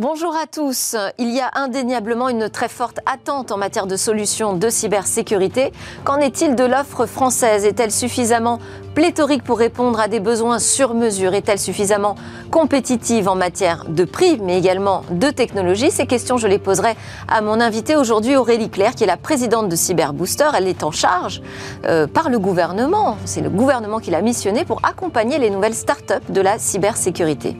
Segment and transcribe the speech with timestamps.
[0.00, 0.96] Bonjour à tous.
[1.18, 5.72] Il y a indéniablement une très forte attente en matière de solutions de cybersécurité.
[6.04, 7.66] Qu'en est-il de l'offre française?
[7.66, 8.60] Est-elle suffisamment
[9.00, 12.16] pléthorique pour répondre à des besoins sur mesure Est-elle suffisamment
[12.50, 15.90] compétitive en matière de prix, mais également de technologie?
[15.90, 19.70] Ces questions, je les poserai à mon invité aujourd'hui, Aurélie Claire, qui est la présidente
[19.70, 20.50] de Cyberbooster.
[20.54, 21.40] Elle est en charge
[21.86, 23.16] euh, par le gouvernement.
[23.24, 27.56] C'est le gouvernement qui l'a missionné pour accompagner les nouvelles start-up de la cybersécurité.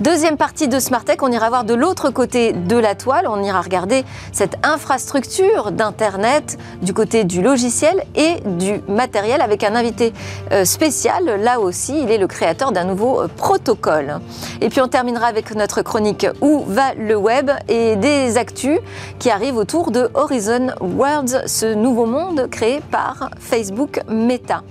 [0.00, 3.60] Deuxième partie de Smartech, on ira voir de l'autre côté de la toile, on ira
[3.60, 4.02] regarder
[4.32, 10.14] cette infrastructure d'Internet du côté du logiciel et du matériel avec un invité
[10.52, 11.24] euh, spécial.
[11.24, 14.20] Là aussi, il est le créateur d'un nouveau euh, protocole.
[14.60, 17.50] Et puis on terminera avec notre chronique Où va le web?
[17.68, 18.78] et des actus
[19.18, 24.62] qui arrivent autour de Horizon Worlds, ce nouveau monde créé par Facebook Meta.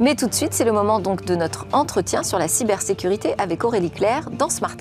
[0.00, 3.64] Mais tout de suite, c'est le moment donc de notre entretien sur la cybersécurité avec
[3.64, 4.76] Aurélie Claire dans Smart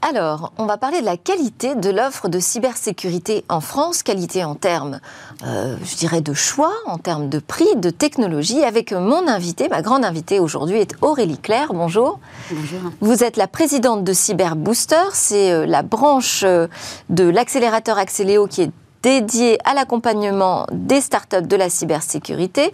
[0.00, 4.54] alors, on va parler de la qualité de l'offre de cybersécurité en France, qualité en
[4.54, 5.00] termes,
[5.44, 9.82] euh, je dirais, de choix, en termes de prix, de technologie, avec mon invité, ma
[9.82, 11.72] grande invitée aujourd'hui est Aurélie Claire.
[11.72, 12.20] Bonjour.
[12.50, 12.92] Bonjour.
[13.00, 16.68] Vous êtes la présidente de Cyberbooster, c'est euh, la branche euh,
[17.08, 18.70] de l'accélérateur Accéléo qui est
[19.02, 22.72] dédié à l'accompagnement des startups de la cybersécurité.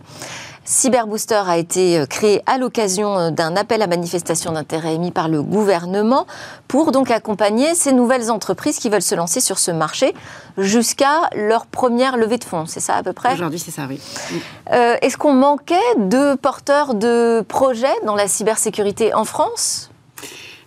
[0.64, 5.28] Cyberbooster a été euh, créé à l'occasion euh, d'un appel à manifestation d'intérêt émis par
[5.28, 6.26] le gouvernement
[6.68, 10.14] pour donc accompagner ces nouvelles entreprises qui veulent se lancer sur ce marché
[10.56, 12.64] jusqu'à leur première levée de fonds.
[12.66, 13.34] C'est ça à peu près?
[13.34, 14.00] Aujourd'hui, c'est ça, oui.
[14.72, 19.90] Euh, est-ce qu'on manquait de porteurs de projets dans la cybersécurité en France?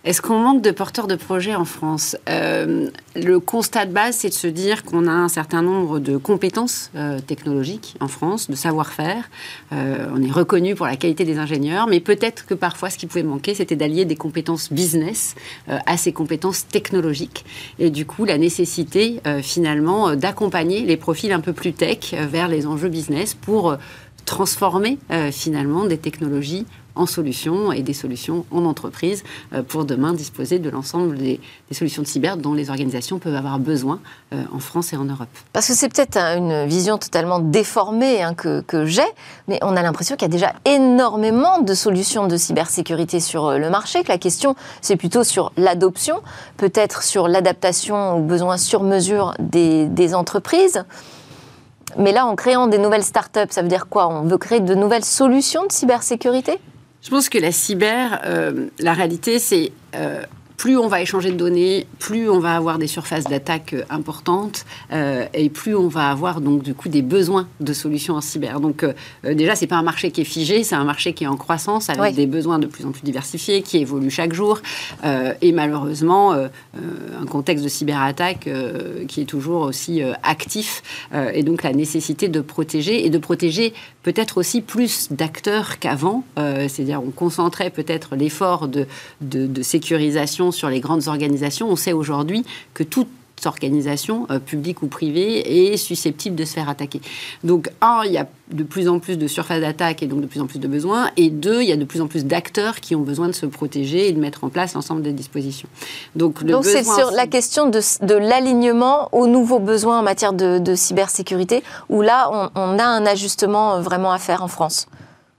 [0.04, 2.16] Est-ce qu'on manque de porteurs de projets en France?
[2.28, 6.16] Euh, Le constat de base, c'est de se dire qu'on a un certain nombre de
[6.16, 9.28] compétences euh, technologiques en France, de savoir-faire.
[9.72, 13.06] Euh, on est reconnu pour la qualité des ingénieurs, mais peut-être que parfois, ce qui
[13.06, 15.34] pouvait manquer, c'était d'allier des compétences business
[15.66, 17.44] à ces compétences technologiques.
[17.78, 22.66] Et du coup, la nécessité, finalement, d'accompagner les profils un peu plus tech vers les
[22.66, 23.76] enjeux business pour
[24.24, 24.98] transformer
[25.32, 26.66] finalement des technologies
[26.98, 31.40] en solutions et des solutions en entreprise euh, pour demain disposer de l'ensemble des,
[31.72, 34.00] solutions de cyber dont les organisations peuvent avoir besoin
[34.32, 35.28] euh, en France et en Europe.
[35.52, 39.02] Parce que c'est peut-être une vision totalement déformée hein, que, j'ai,
[39.46, 43.58] mais on a l'impression qu'il y a déjà énormément de solutions de cybersécurité sur euh,
[43.58, 46.20] le marché, que la question c'est plutôt sur l'adoption,
[46.56, 50.84] peut-être sur l'adaptation aux besoins sur mesure des, des entreprises.
[51.96, 54.08] Mais là, en créant des nouvelles startups, ça veut dire quoi?
[54.08, 56.58] On veut créer de nouvelles solutions de cybersécurité?
[57.02, 60.22] Je pense que la cyber, euh, la réalité, c'est euh,
[60.58, 64.66] plus on va échanger de données, plus on va avoir des surfaces d'attaque euh, importantes
[64.92, 68.60] euh, et plus on va avoir donc du coup des besoins de solutions en cyber.
[68.60, 68.92] Donc euh,
[69.22, 71.88] déjà, c'est pas un marché qui est figé, c'est un marché qui est en croissance
[71.88, 74.60] avec des besoins de plus en plus diversifiés, qui évolue chaque jour
[75.40, 78.48] et malheureusement un contexte de cyberattaque
[79.06, 80.82] qui est toujours aussi actif
[81.32, 86.24] et donc la nécessité de protéger et de protéger peut-être aussi plus d'acteurs qu'avant.
[86.36, 88.86] C'est-à-dire on concentrait peut-être l'effort de,
[89.20, 92.44] de, de sécurisation sur les grandes organisations, on sait aujourd'hui
[92.74, 93.08] que toute
[93.46, 97.00] organisation, euh, publique ou privée, est susceptible de se faire attaquer.
[97.44, 100.26] Donc, un, il y a de plus en plus de surface d'attaque et donc de
[100.26, 101.10] plus en plus de besoins.
[101.16, 103.46] Et deux, il y a de plus en plus d'acteurs qui ont besoin de se
[103.46, 105.68] protéger et de mettre en place l'ensemble des dispositions.
[106.16, 112.02] Donc, c'est sur la question de, l'alignement aux nouveaux besoins en matière de, cybersécurité, où
[112.02, 114.86] là, on, on a un ajustement vraiment à faire en France.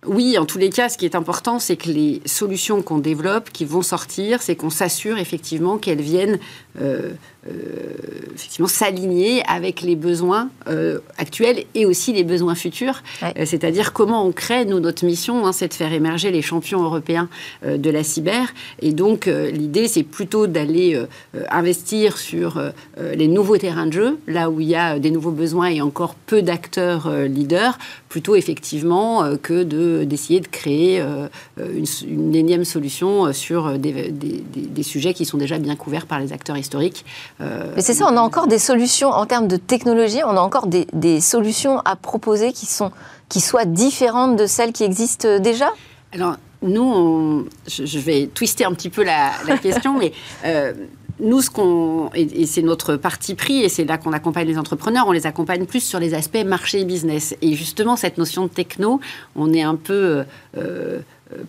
[0.05, 3.49] Oui, en tous les cas, ce qui est important, c'est que les solutions qu'on développe,
[3.49, 6.39] qui vont sortir, c'est qu'on s'assure effectivement qu'elles viennent
[6.79, 7.11] euh,
[8.35, 13.03] effectivement s'aligner avec les besoins euh, actuels et aussi les besoins futurs.
[13.45, 17.29] C'est-à-dire comment on crée, nous, notre mission, hein, c'est de faire émerger les champions européens
[17.65, 18.53] de la cyber.
[18.81, 21.01] Et donc, l'idée, c'est plutôt d'aller
[21.49, 22.61] investir sur
[22.97, 26.15] les nouveaux terrains de jeu, là où il y a des nouveaux besoins et encore
[26.15, 27.77] peu d'acteurs leaders,
[28.07, 29.63] plutôt effectivement que
[30.03, 31.03] d'essayer de, créer
[31.57, 36.57] une, énième solution sur des, des sujets qui sont déjà bien couverts par les acteurs
[36.57, 37.05] historiques.
[37.41, 40.41] Euh, Mais c'est ça, on a encore des solutions en termes de technologie, on a
[40.41, 42.91] encore des, solutions à proposer qui, sont,
[43.29, 45.69] qui soient différentes de celles qui existent déjà?
[46.11, 49.31] Alors, nous, je, vais twister un petit peu la,
[49.61, 50.11] question, mais
[50.45, 50.73] euh,
[51.19, 55.05] nous, ce qu'on et, c'est notre parti pris, et c'est là qu'on accompagne les entrepreneurs,
[55.07, 57.35] on les accompagne plus sur les aspects marché et business.
[57.41, 58.99] Et justement, cette notion de techno,
[59.35, 60.23] on est un peu
[60.57, 60.99] euh,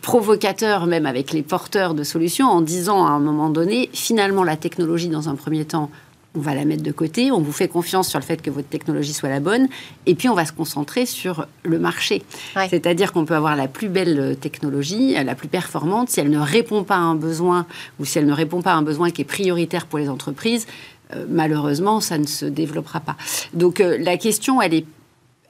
[0.02, 4.56] provocateur même avec les porteurs de solutions en disant à un moment donné, finalement la
[4.56, 5.90] technologie dans un premier temps
[6.34, 8.68] on va la mettre de côté, on vous fait confiance sur le fait que votre
[8.68, 9.68] technologie soit la bonne,
[10.06, 12.22] et puis on va se concentrer sur le marché.
[12.68, 16.84] C'est-à-dire qu'on peut avoir la plus belle technologie, la plus performante, si elle ne répond
[16.84, 17.66] pas à un besoin,
[17.98, 20.66] ou si elle ne répond pas à un besoin qui est prioritaire pour les entreprises,
[21.14, 23.16] euh, malheureusement, ça ne se développera pas.
[23.52, 24.86] Donc euh, la question, elle est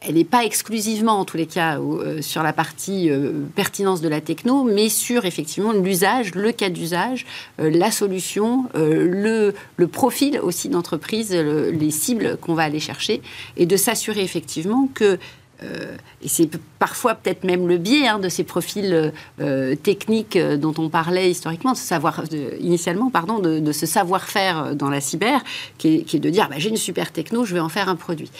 [0.01, 3.11] elle n'est pas exclusivement, en tous les cas, euh, sur la partie
[3.55, 7.27] pertinence de la techno, mais sur effectivement l'usage, le cas d'usage,
[7.59, 9.53] la solution, le,
[9.93, 13.21] profil aussi d'entreprise, les cibles qu'on va aller chercher,
[13.57, 15.19] et de s'assurer effectivement que
[15.63, 16.49] euh, et c'est
[16.79, 19.11] parfois peut-être même le biais hein, de ces profils euh,
[19.41, 22.23] euh, techniques dont on parlait historiquement, de savoir,
[22.61, 25.43] initialement, pardon, de, ce savoir-faire dans la cyber,
[25.79, 28.31] qui est, de dire bah, j'ai une super techno, je vais en faire un produit.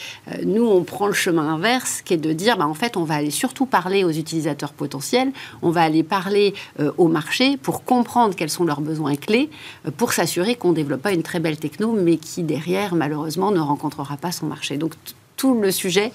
[0.45, 3.15] nous, on prend le chemin inverse, qui est de dire bah, en fait, on va
[3.15, 5.31] aller surtout parler aux utilisateurs potentiels,
[5.61, 6.53] on va aller parler
[6.97, 9.49] au marché pour comprendre quels sont leurs besoins clés,
[9.97, 13.59] pour s'assurer qu'on ne développe pas une très belle techno, mais qui derrière, malheureusement, ne
[13.59, 14.77] rencontrera pas son marché.
[14.77, 14.93] Donc
[15.37, 16.11] tout le sujet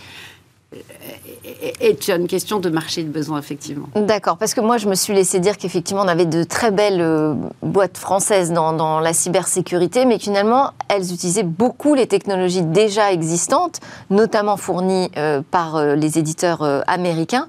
[1.80, 3.88] est une question de marché de besoin, effectivement.
[3.94, 7.00] D'accord, parce que moi, je me suis laissé dire qu'effectivement, on avait de très belles
[7.00, 13.80] euh, boîtes françaises dans, la cybersécurité, mais finalement, elles utilisaient beaucoup les technologies déjà existantes,
[14.10, 17.48] notamment fournies euh, par euh, les éditeurs américains,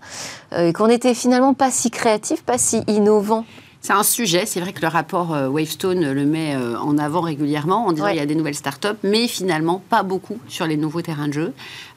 [0.57, 3.43] et qu'on n'était finalement pas si créatifs, pas si innovants
[3.87, 7.21] c'est un sujet, c'est vrai que le rapport euh, Wavestone le met euh, en avant
[7.21, 10.75] régulièrement en disant qu'il y a des nouvelles startups, mais finalement pas beaucoup sur les
[10.75, 11.53] nouveaux terrains de jeu.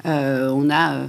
[0.07, 1.09] Euh, on a,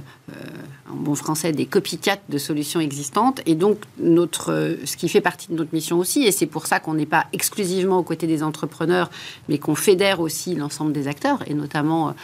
[0.90, 3.40] en bon français, des copycats de solutions existantes.
[3.46, 6.80] Et donc, notre, ce qui fait partie de notre mission aussi, et c'est pour ça
[6.80, 9.08] qu'on n'est pas exclusivement aux côtés des entrepreneurs,
[9.48, 12.14] mais qu'on fédère aussi l'ensemble des acteurs, et notamment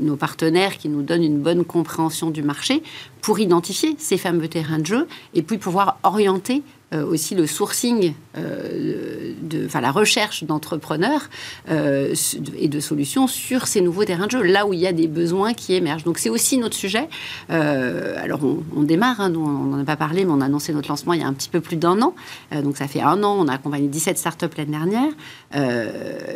[0.00, 2.82] nos partenaires qui nous donnent une bonne compréhension du marché,
[3.26, 8.14] pour identifier ces fameux terrains de jeu et puis pouvoir orienter euh, aussi le sourcing,
[8.36, 9.32] euh,
[9.66, 11.28] enfin la recherche d'entrepreneurs
[11.70, 12.14] euh,
[12.58, 15.08] et de solutions sur ces nouveaux terrains de jeu, là où il y a des
[15.08, 16.04] besoins qui émergent.
[16.04, 17.08] Donc c'est aussi notre sujet.
[17.48, 18.40] alors
[18.74, 21.12] on, démarre, hein, nous, on n'en a pas parlé, mais on a annoncé notre lancement
[21.12, 22.14] il y a un petit peu plus d'un an.
[22.62, 25.12] donc ça fait un an, on a accompagné 17 startups l'année dernière.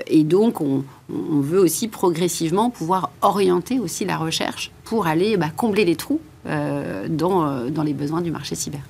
[0.07, 5.85] et donc on, veut aussi progressivement pouvoir orienter aussi la recherche pour aller bah, combler
[5.85, 8.81] les trous dans les besoins du marché cyber.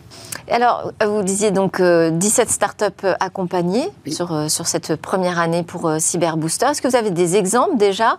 [0.50, 5.62] Alors, vous disiez donc 17 euh, startups euh, accompagnées sur, euh, sur cette première année
[5.62, 6.66] pour Cyber Booster.
[6.66, 8.18] Est-ce que vous avez des exemples déjà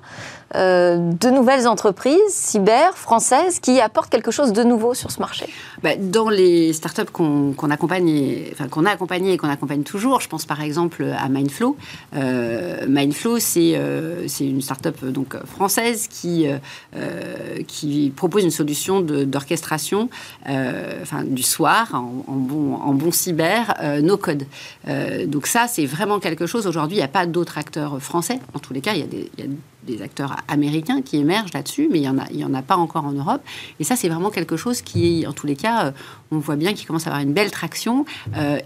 [0.54, 5.46] de nouvelles entreprises cyber françaises qui apportent quelque chose de nouveau sur ce marché?
[5.84, 10.28] Bah, Dans les startups qu'on accompagne, enfin, qu'on a accompagnées et qu'on accompagne toujours, je
[10.28, 11.78] pense par exemple à Mindflow.
[12.14, 13.80] Mindflow, c'est
[14.28, 16.48] c'est une startup donc française qui,
[18.16, 20.10] propose une solution d'orchestration
[20.46, 24.46] enfin, du soir en, bon, cyber, euh, no code.
[24.88, 26.68] Euh, donc ça, c'est vraiment quelque chose.
[26.68, 28.40] Aujourd'hui, il n'y a pas d'autres acteurs français.
[28.54, 29.30] En tous les cas, il y a des,
[30.02, 33.06] acteurs américains qui émergent là-dessus, mais il n'y en, a, y en a pas encore
[33.06, 33.42] en Europe.
[33.80, 35.92] Et ça, c'est vraiment quelque chose qui, en tous les cas, euh,
[36.32, 38.06] on voit bien qu'il commence à avoir une belle traction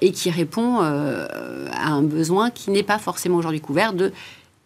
[0.02, 4.12] et qui répond à un besoin qui n'est pas forcément aujourd'hui couvert de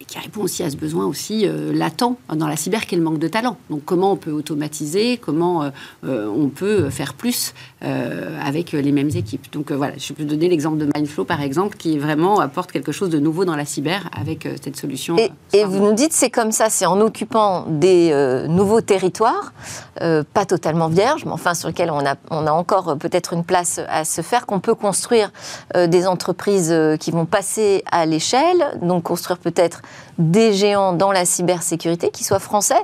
[0.00, 2.98] et qui répond aussi à ce besoin aussi euh, latent dans la cyber qui est
[2.98, 3.58] le manque de talent.
[3.68, 5.70] Donc comment on peut automatiser, comment euh,
[6.04, 9.50] euh, on peut faire plus avec les mêmes équipes.
[9.52, 13.08] Donc voilà, je peux donner l'exemple de Mindflow par exemple qui vraiment apporte quelque chose
[13.08, 15.16] de nouveau dans la cyber avec cette solution.
[15.16, 18.12] Et, vous nous dites c'est comme ça, c'est en occupant des
[18.48, 19.54] nouveaux territoires,
[19.96, 23.80] pas totalement vierges, mais enfin sur lesquels on a, on a encore peut-être une place
[23.88, 25.32] à se faire, qu'on peut construire
[25.74, 29.80] des entreprises qui vont passer à l'échelle, donc construire peut-être
[30.18, 32.80] des géants dans la cybersécurité, qui soient français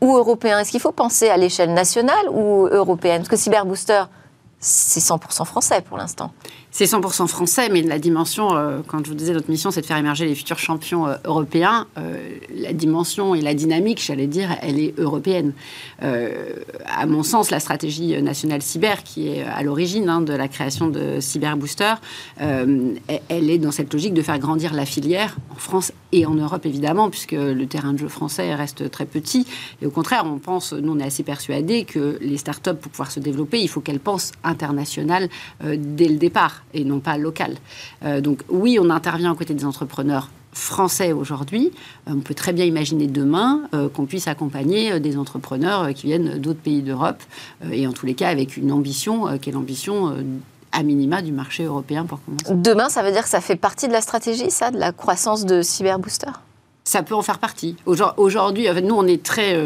[0.00, 3.18] ou européens Est-ce qu'il faut penser à l'échelle nationale ou européenne?
[3.18, 4.04] Parce que Cyberbooster,
[4.58, 6.32] c'est 100% français pour l'instant.
[6.72, 9.86] C'est 100% français, mais la dimension, euh, quand je vous disais, notre mission, c'est de
[9.86, 11.88] faire émerger les futurs champions euh, européens.
[11.98, 12.16] Euh,
[12.54, 15.52] la dimension et la dynamique, j'allais dire, elle est européenne.
[16.00, 20.88] à mon sens, la stratégie nationale cyber, qui est à l'origine hein, de la création
[20.88, 21.94] de Cyber Booster,
[22.38, 26.66] elle est dans cette logique de faire grandir la filière en France et en Europe,
[26.66, 29.46] évidemment, puisque le terrain de jeu français reste très petit.
[29.82, 33.10] Et au contraire, on pense, nous, on est assez persuadés que les startups, pour pouvoir
[33.10, 35.28] se développer, il faut qu'elles pensent international
[35.62, 37.56] dès le départ et non pas local.
[38.04, 41.70] Euh, donc oui, on intervient aux côtés des entrepreneurs français aujourd'hui.
[42.08, 46.38] Euh, on peut très bien imaginer demain euh, qu'on puisse accompagner des entrepreneurs qui viennent
[46.38, 47.22] d'autres pays d'Europe,
[47.70, 50.14] et en tous les cas avec une ambition qui est l'ambition
[50.72, 52.44] à minima du marché européen pour commencer.
[52.50, 55.44] Demain, ça veut dire que ça fait partie de la stratégie, ça, de la croissance
[55.44, 56.30] de Cyberbooster
[56.84, 57.76] Ça peut en faire partie.
[57.86, 59.56] Aujourd'hui, nous, on est très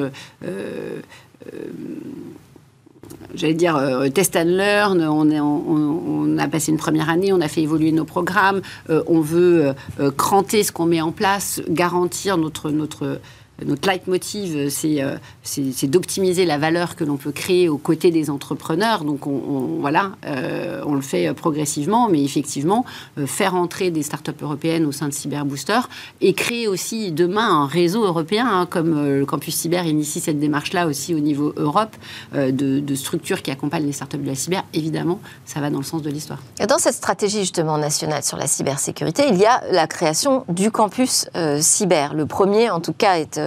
[3.37, 3.81] j'allais dire,
[4.14, 5.03] test and learn.
[5.03, 8.61] On, on, a passé une première année, on a fait évoluer nos programmes.
[8.88, 9.75] on veut
[10.17, 13.21] cranter ce qu'on met en place, garantir notre, notre
[13.64, 18.30] notre leitmotiv, euh, euh, c'est d'optimiser la valeur que l'on peut créer aux côtés des
[18.30, 19.04] entrepreneurs.
[19.04, 22.85] Donc, on, voilà, euh, on le fait progressivement, mais effectivement,
[23.26, 25.80] faire entrer des startups européennes au sein de Cyberbooster
[26.21, 30.87] et créer aussi demain un réseau européen, hein, comme le Campus Cyber initie cette démarche-là
[30.87, 31.97] aussi au niveau Europe,
[32.35, 36.02] de, structures qui accompagnent les startups de la cyber, évidemment, ça va dans le sens
[36.02, 36.38] de l'histoire.
[36.68, 41.26] Dans cette stratégie justement nationale sur la cybersécurité, il y a la création du campus
[41.61, 42.14] cyber.
[42.14, 43.40] Le premier, en tout cas, est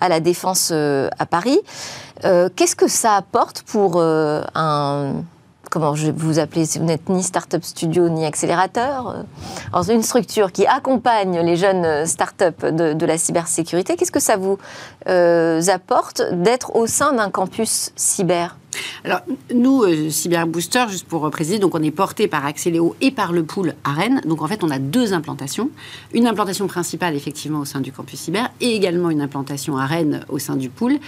[0.00, 1.58] à la Défense euh, à Paris.
[2.24, 5.22] Euh, qu'est-ce que ça apporte pour euh, un
[5.70, 9.24] comment je vais vous appeler, vous n'êtes ni start-up studio ni accélérateur,
[9.88, 14.58] une structure qui accompagne les jeunes start-up de, la cybersécurité, qu'est-ce que ça vous
[15.06, 18.56] apporte d'être au sein d'un campus cyber?
[19.04, 19.20] Alors,
[19.54, 23.32] nous, euh, Cyber Booster, juste pour préciser, donc on est porté par Axeléo et par
[23.32, 24.20] le pool à Rennes.
[24.24, 25.70] Donc, en fait, on a deux implantations.
[26.12, 30.24] Une implantation principale, effectivement, au sein du campus cyber, et également une implantation à Rennes
[30.28, 30.98] au sein du pool.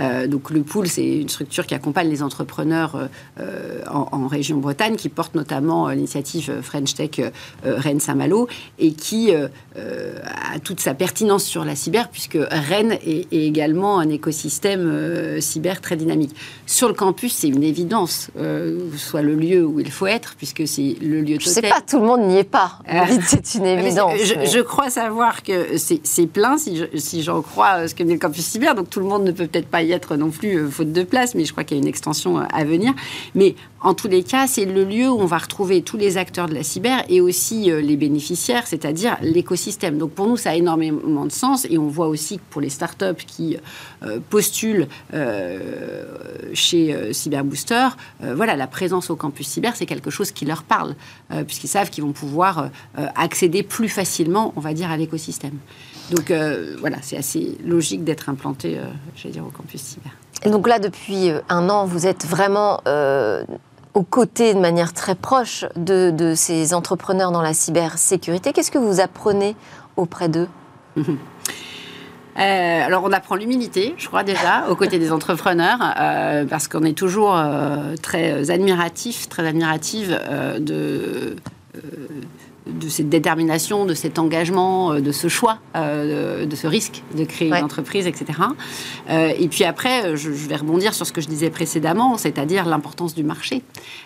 [0.00, 3.08] Euh, donc, le pool, c'est une structure qui accompagne les entrepreneurs
[3.40, 7.20] euh, en, région Bretagne, qui porte notamment l'initiative French Tech
[7.64, 8.48] Rennes-Saint-Malo,
[8.78, 14.08] et qui a toute sa pertinence sur la cyber, puisque Rennes est, est également un
[14.08, 16.34] écosystème cyber très dynamique.
[16.66, 20.34] Sur le campus campus, c'est une évidence, euh, soit le lieu où il faut être,
[20.36, 22.78] puisque c'est le lieu Je ne sais pas, tout le monde n'y est pas.
[22.90, 24.14] Euh, c'est une évidence.
[24.16, 26.78] Je, crois savoir que c'est plein, si
[27.22, 29.46] j'en si crois ce que dit le campus cyber, donc tout le monde ne peut
[29.46, 31.80] peut-être pas y être non plus, euh, faute de place, mais je crois qu'il y
[31.80, 32.94] a une extension à venir.
[33.34, 36.48] Mais en tous les cas, c'est le lieu où on va retrouver tous les acteurs
[36.48, 39.98] de la cyber et aussi euh, les bénéficiaires, c'est-à-dire l'écosystème.
[39.98, 42.70] Donc pour nous, ça a énormément de sens et on voit aussi que pour les
[42.70, 43.56] startups qui
[44.04, 46.04] euh, postulent euh,
[46.54, 47.88] chez Cyberbooster,
[48.20, 50.94] voilà, la présence au campus cyber, c'est quelque chose qui leur parle,
[51.46, 55.56] puisqu'ils savent qu'ils vont pouvoir accéder plus facilement, on va dire, à l'écosystème.
[56.10, 56.32] Donc
[56.78, 58.78] voilà, c'est assez logique d'être implanté,
[59.16, 60.12] j'allais dire, au campus cyber.
[60.44, 62.80] Et donc là, depuis un an, vous êtes vraiment
[63.94, 68.52] aux côtés de manière très proche de, ces entrepreneurs dans la cybersécurité.
[68.52, 69.56] Qu'est-ce que vous apprenez
[69.96, 70.48] auprès d'eux?
[72.38, 76.82] Euh, alors on apprend l'humilité, je crois déjà, aux côtés des entrepreneurs, euh, parce qu'on
[76.84, 80.18] est toujours euh, très admiratif, très admirative
[80.58, 81.36] de
[82.66, 87.24] de cette détermination, de cet engagement, euh, de ce choix, euh, de ce risque de
[87.24, 88.38] créer une entreprise, etc.
[89.10, 93.14] Euh, et puis après, je, vais rebondir sur ce que je disais précédemment, c'est-à-dire l'importance
[93.14, 93.62] du marché.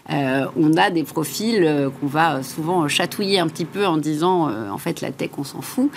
[0.09, 5.01] on a des profils qu'on va souvent chatouiller un petit peu en disant, en fait,
[5.01, 5.91] la tech, on s'en fout,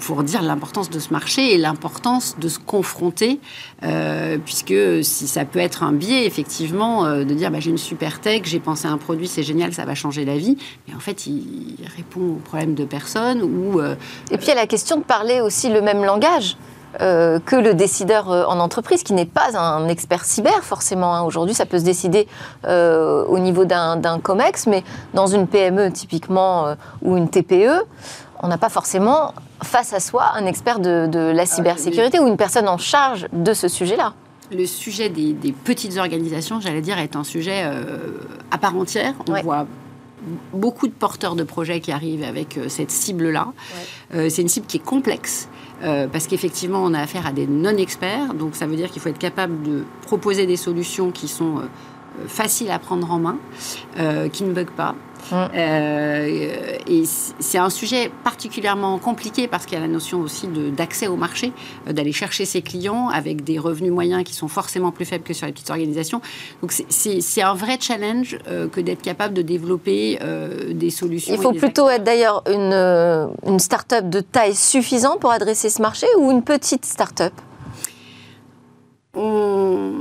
[0.00, 3.40] pour dire l'importance de ce marché et l'importance de se confronter,
[4.44, 8.42] puisque si ça peut être un biais, effectivement, de dire, bah, j'ai une super tech,
[8.44, 10.56] j'ai pensé à un produit, c'est génial, ça va changer la vie,
[10.88, 11.33] mais en fait, il
[11.96, 13.42] répond aux problèmes de personnes.
[13.42, 13.94] Ou, euh,
[14.30, 16.56] Et puis il y a la question de parler aussi le même langage.
[17.00, 21.16] Euh, que le décideur euh, en entreprise, qui n'est pas un expert cyber forcément.
[21.16, 21.22] Hein.
[21.22, 22.28] Aujourd'hui, ça peut se décider
[22.68, 27.84] au niveau d'un COMEX, mais dans une PME typiquement ou une TPE,
[28.40, 32.36] on n'a pas forcément face à soi un expert de, la ah, cybersécurité ou une
[32.36, 34.14] personne en charge de ce sujet-là.
[34.52, 37.64] Le sujet des, petites organisations, j'allais dire, est un sujet
[38.52, 39.14] à part entière.
[39.28, 39.66] On voit
[40.52, 43.52] beaucoup de porteurs de projets qui arrivent avec euh, cette cible-là.
[44.14, 45.48] Euh, c'est une cible qui est complexe.
[45.82, 49.08] Euh, parce qu'effectivement, on a affaire à des non-experts, donc ça veut dire qu'il faut
[49.08, 51.62] être capable de proposer des solutions qui sont
[52.26, 53.38] faciles à prendre en main,
[54.32, 54.94] qui ne bug pas,
[55.32, 57.04] euh, et
[57.38, 61.52] c'est un sujet particulièrement compliqué parce qu'il y a la notion aussi d'accès au marché,
[61.88, 65.34] euh, d'aller chercher ses clients avec des revenus moyens qui sont forcément plus faibles que
[65.34, 66.20] sur les petites organisations.
[66.62, 70.18] Donc c'est un vrai challenge euh, que d'être capable de développer
[70.70, 71.34] des solutions.
[71.34, 72.72] Il faut plutôt être d'ailleurs une,
[73.46, 77.32] une start-up de taille suffisante pour adresser ce marché ou une petite start-up?
[79.14, 79.92] On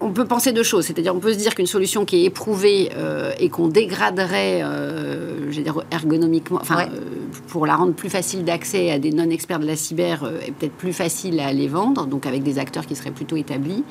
[0.00, 2.90] on peut penser deux choses, c'est-à-dire on peut se dire qu'une solution qui est éprouvée
[2.96, 7.00] euh, et qu'on dégraderait, euh, dire ergonomiquement, enfin, euh,
[7.48, 10.92] pour la rendre plus facile d'accès à des non-experts de la cyber, est peut-être plus
[10.92, 13.84] facile à les vendre, donc avec des acteurs qui seraient plutôt établis.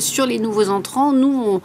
[0.00, 1.60] sur les nouveaux entrants, nous,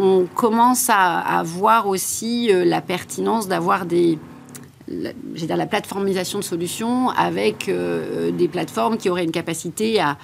[0.00, 4.18] on, commence à, voir aussi la pertinence d'avoir des
[4.88, 10.18] la, dire, la plateformisation de solutions avec des plateformes qui auraient une capacité à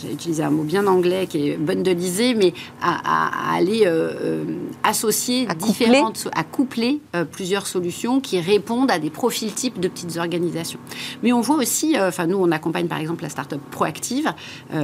[0.00, 4.44] j'ai utilisé un mot bien anglais qui est bundleiser, mais à, aller euh, euh,
[4.82, 10.16] associer différentes, à coupler euh, plusieurs solutions qui répondent à des profils types de petites
[10.16, 10.78] organisations.
[11.22, 14.32] Mais on voit aussi, enfin nous on accompagne par exemple la start-up Proactive,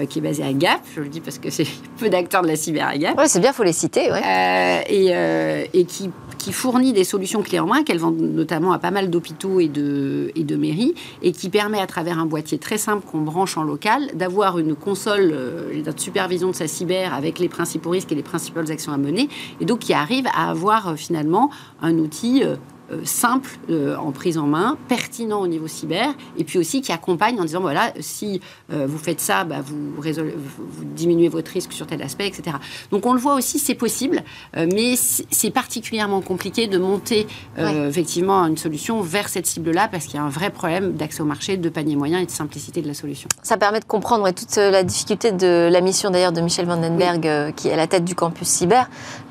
[0.08, 1.66] qui est basée à Gap, je le dis parce que c'est
[1.98, 3.14] peu d'acteurs de la cyber à Gap.
[3.18, 4.84] Oui, c'est bien, faut les citer, ouais.
[4.88, 6.10] et, et qui
[6.42, 9.68] qui fournit des solutions clés en main, qu'elle vend notamment à pas mal d'hôpitaux et
[9.68, 14.10] de, mairies, et qui permet à travers un boîtier très simple qu'on branche en local
[14.14, 18.24] d'avoir une console euh, de supervision de sa cyber avec les principaux risques et les
[18.24, 19.28] principales actions à mener,
[19.60, 21.48] et donc qui arrive à avoir euh, finalement
[21.80, 22.56] un outil euh,
[23.04, 27.40] simple euh, en prise en main, pertinent au niveau cyber, et puis aussi qui accompagne
[27.40, 28.40] en disant voilà, si
[28.72, 32.56] euh, vous faites ça, bah, vous, vous, diminuez votre risque sur tel aspect, etc.
[32.90, 34.22] Donc on le voit aussi, c'est possible,
[34.56, 40.18] mais c'est particulièrement compliqué de monter effectivement une solution vers cette cible-là parce qu'il y
[40.18, 42.94] a un vrai problème d'accès au marché, de panier moyen et de simplicité de la
[42.94, 43.28] solution.
[43.42, 47.68] Ça permet de comprendre toute la difficulté de la mission d'ailleurs de Michel Vandenberg, qui
[47.68, 48.90] est à la tête du campus cyber,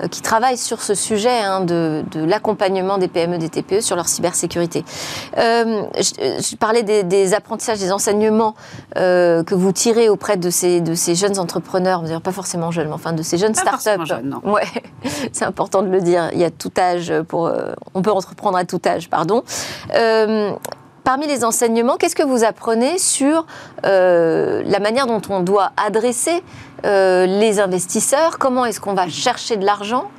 [0.09, 4.07] qui travaille sur ce sujet hein, de, de l'accompagnement des PME, des TPE sur leur
[4.07, 4.83] cybersécurité.
[5.37, 8.55] Euh, je, parlais des, apprentissages, des enseignements
[8.97, 12.93] euh, que vous tirez auprès de ces, de ces jeunes entrepreneurs, pas forcément jeunes, mais
[12.93, 14.05] enfin de ces jeunes startups.
[14.05, 14.63] Jeunes, ouais,
[15.31, 16.29] c'est important de le dire.
[16.33, 19.43] Il y a tout âge pour, euh, on peut entreprendre à tout âge, pardon.
[21.03, 23.47] Parmi les enseignements, qu'est-ce que vous apprenez sur
[23.83, 26.43] la manière dont on doit adresser
[26.83, 28.37] les investisseurs?
[28.37, 30.11] Comment est-ce qu'on va chercher de l'argent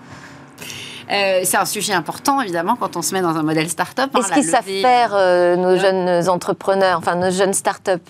[1.10, 4.10] euh, c'est un sujet important, évidemment, quand on se met dans un modèle start-up.
[4.14, 8.02] Hein, Qu'est-ce qu'ils savent faire, euh, nos jeunes entrepreneurs, enfin nos jeunes start-up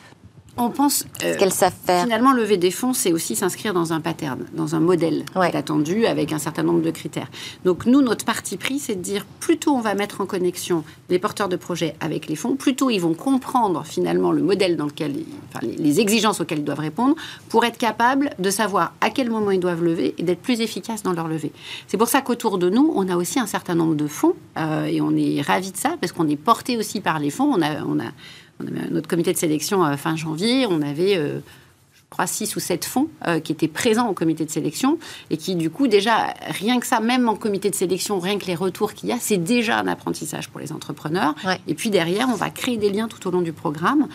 [0.57, 2.05] on pense euh, qu'elles savent faire.
[2.05, 6.33] Finalement, lever des fonds, c'est aussi s'inscrire dans un pattern, dans un modèle attendu avec
[6.33, 7.29] un certain nombre de critères.
[7.65, 11.19] Donc nous, notre parti pris, c'est de dire plutôt on va mettre en connexion les
[11.19, 15.15] porteurs de projets avec les fonds, plutôt ils vont comprendre finalement le modèle dans lequel,
[15.49, 17.15] enfin, les exigences auxquelles ils doivent répondre,
[17.49, 21.03] pour être capables de savoir à quel moment ils doivent lever et d'être plus efficaces
[21.03, 21.53] dans leur levée.
[21.87, 24.85] C'est pour ça qu'autour de nous, on a aussi un certain nombre de fonds euh,
[24.85, 27.53] et on est ravis de ça parce qu'on est porté aussi par les fonds.
[27.53, 28.11] On a, on a
[28.63, 31.41] on avait notre comité de sélection euh, fin janvier, on avait euh,
[31.95, 34.99] je crois, six ou sept fonds euh, qui étaient présents au comité de sélection
[35.31, 38.45] et qui, du coup, déjà, rien que ça, même en comité de sélection, rien que
[38.45, 41.35] les retours qu'il y a, c'est déjà un apprentissage pour les entrepreneurs.
[41.67, 44.09] Et puis derrière, on va créer des liens tout au long du programme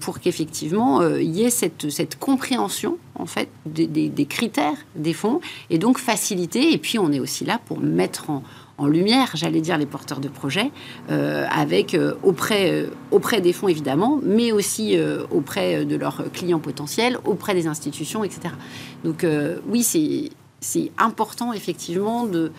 [0.00, 5.42] pour qu'effectivement, il y ait cette, cette, compréhension, en fait, des, des, critères des fonds
[5.68, 6.72] et donc faciliter.
[6.72, 8.42] Et puis, on est aussi là pour mettre en,
[8.78, 10.70] en lumière, j'allais dire, les porteurs de projets,
[11.10, 14.96] euh, avec euh, auprès, euh, auprès des fonds évidemment, mais aussi
[15.30, 18.54] auprès de leurs clients potentiels, auprès des institutions, etc.
[19.04, 19.26] Donc
[19.68, 22.52] oui, c'est important effectivement de,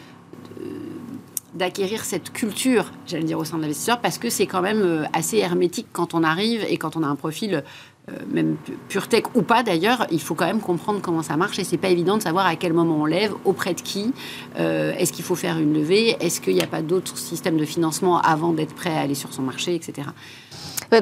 [1.55, 5.37] d'acquérir cette culture, j'allais dire, au sein de l'investisseur, parce que c'est quand même assez
[5.37, 7.63] hermétique quand on arrive et quand on a un profil
[8.11, 8.55] euh, même
[8.87, 11.77] pure tech ou pas d'ailleurs, il faut quand même comprendre comment ça marche et c'est
[11.77, 14.13] pas évident de savoir à quel moment on lève, auprès de qui,
[14.59, 17.65] euh, est-ce qu'il faut faire une levée, est-ce qu'il n'y a pas d'autres systèmes de
[17.65, 20.07] financement avant d'être prêt à aller sur son marché, etc.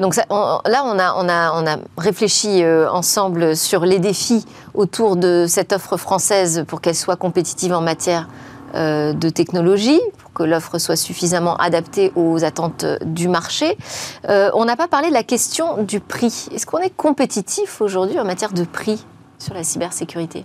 [0.00, 0.24] donc là,
[0.86, 6.96] on a, réfléchi euh, ensemble sur les défis autour de cette offre française pour qu'elle
[6.96, 8.28] soit compétitive en matière
[8.74, 10.00] de technologie,
[10.34, 13.78] que l'offre soit suffisamment adaptée aux attentes du marché.
[14.28, 16.48] Euh, on n'a pas parlé de la question du prix.
[16.52, 19.04] Est-ce qu'on est compétitif aujourd'hui en matière de prix
[19.38, 20.44] sur la cybersécurité?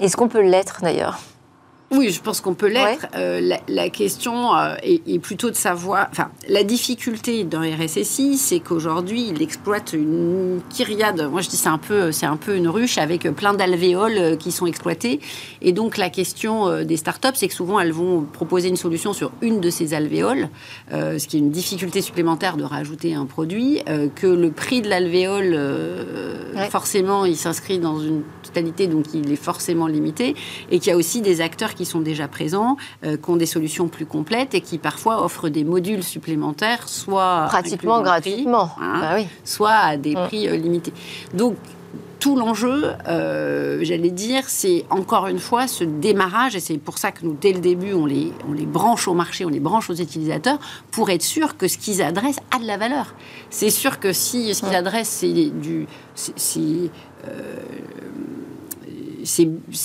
[0.00, 1.18] Est-ce qu'on peut l'être d'ailleurs?
[1.96, 3.06] Oui, je pense qu'on peut l'être.
[3.16, 6.08] Euh, la, question euh, est, plutôt de savoir.
[6.10, 11.28] Enfin, la difficulté dans RSSI, c'est qu'aujourd'hui, il exploite une kyriade.
[11.30, 14.36] Moi, je dis c'est un peu, c'est un peu une ruche avec plein d'alvéoles euh,
[14.36, 15.20] qui sont exploitées.
[15.62, 19.32] Et donc, la question des startups, c'est que souvent, elles vont proposer une solution sur
[19.40, 20.48] une de ces alvéoles,
[20.90, 23.82] ce qui est une difficulté supplémentaire de rajouter un produit.
[24.14, 25.58] que le prix de l'alvéole,
[26.70, 30.34] forcément, il s'inscrit dans une totalité, donc il est forcément limité.
[30.70, 33.46] Et qu'il y a aussi des acteurs qui sont déjà présents, euh, qui ont des
[33.46, 39.22] solutions plus complètes et qui parfois offrent des modules supplémentaires, soit pratiquement gratuitement, hein, bah
[39.44, 40.26] soit à des mm.
[40.26, 40.92] prix euh, limités.
[41.32, 41.56] Donc
[42.20, 47.12] tout l'enjeu, euh, j'allais dire, c'est encore une fois ce démarrage, et c'est pour ça
[47.12, 49.90] que nous, dès le début, on les, on les branche au marché, on les branche
[49.90, 50.58] aux utilisateurs,
[50.90, 53.14] pour être sûr que ce qu'ils adressent a de la valeur.
[53.50, 55.86] C'est sûr que si ce qu'ils adressent, c'est du...
[56.14, 56.90] C'est, c'est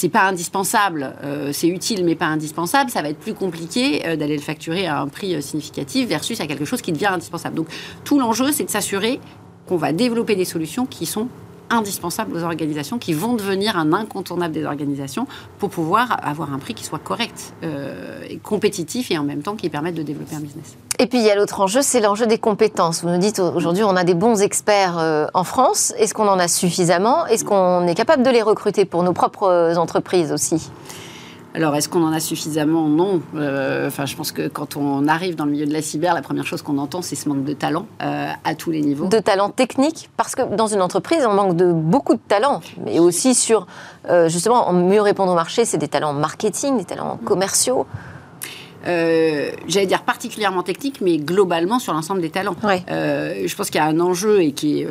[0.09, 4.35] pas indispensable, euh, c'est utile mais pas indispensable, ça va être plus compliqué euh, d'aller
[4.35, 7.55] le facturer à un prix euh, significatif versus à quelque chose qui devient indispensable.
[7.55, 7.67] Donc
[8.03, 9.19] tout l'enjeu, c'est de s'assurer
[9.67, 11.27] qu'on va développer des solutions qui sont
[11.69, 15.27] indispensables aux organisations, qui vont devenir un incontournable des organisations
[15.57, 19.55] pour pouvoir avoir un prix qui soit correct, euh, et compétitif et en même temps
[19.55, 20.75] qui permette de développer un business.
[20.99, 23.03] Et puis il y a l'autre enjeu, c'est l'enjeu des compétences.
[23.03, 25.93] Vous nous dites aujourd'hui on a des bons experts euh, en France.
[25.97, 27.25] Est-ce qu'on en a suffisamment?
[27.27, 30.69] Est-ce qu'on est capable de les recruter pour nos propres entreprises aussi?
[31.55, 32.87] Alors, est-ce qu'on en a suffisamment?
[32.87, 33.21] Non.
[33.35, 36.21] Euh, enfin, je pense que quand on arrive dans le milieu de la cyber, la
[36.21, 39.07] première chose qu'on entend, c'est ce manque de talent euh, à tous les niveaux.
[39.07, 42.99] De talent technique, parce que dans une entreprise, on manque de beaucoup de talents, mais
[42.99, 43.65] aussi sur,
[44.09, 47.87] euh, justement, mieux répondre au marché, c'est des talents marketing, des talents commerciaux.
[48.85, 52.55] j'allais dire particulièrement techniques, mais globalement sur l'ensemble des talents.
[52.61, 54.87] je pense qu'il y a un enjeu et qui est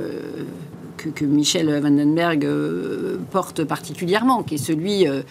[0.99, 5.23] que, Michel Vandenberg euh, porte particulièrement, qui est celui euh,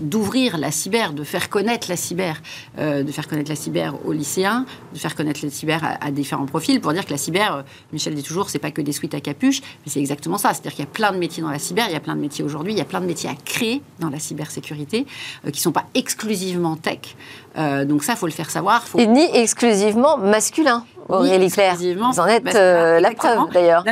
[0.00, 2.40] d'ouvrir la cyber, de faire connaître la cyber,
[2.78, 6.46] euh, de faire connaître la cyber aux lycéens, de faire connaître la cyber à, différents
[6.46, 9.20] profils, pour dire que la cyber, Michel dit toujours, c'est pas que des suites à
[9.20, 10.54] capuche, mais c'est exactement ça.
[10.54, 12.20] C'est-à-dire qu'il y a plein de métiers dans la cyber, il y a plein de
[12.20, 15.06] métiers aujourd'hui, il y a plein de métiers à créer dans la cybersécurité,
[15.52, 17.16] qui sont pas exclusivement tech.
[17.56, 18.84] Donc ça, faut le faire savoir.
[18.98, 20.84] Et ni exclusivement masculin.
[21.08, 21.76] Aurélie Claire.
[21.76, 23.84] Vous en êtes euh, la preuve d'ailleurs.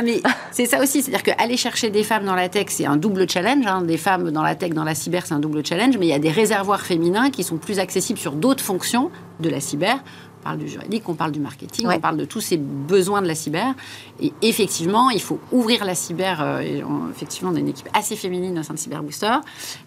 [0.51, 3.65] c'est ça aussi, c'est-à-dire qu'aller chercher des femmes dans la tech, c'est un double challenge.
[3.65, 3.81] Hein.
[3.81, 5.97] Des femmes dans la tech, dans la cyber, c'est un double challenge.
[5.97, 9.49] Mais il y a des réservoirs féminins qui sont plus accessibles sur d'autres fonctions de
[9.49, 9.97] la cyber.
[10.45, 13.27] On parle du juridique, on parle du marketing, on parle de tous ces besoins de
[13.27, 13.73] la cyber.
[14.21, 16.39] Et effectivement, il faut ouvrir la cyber.
[16.39, 19.33] Euh, et effectivement, on a une équipe assez féminine au sein de Cyber Booster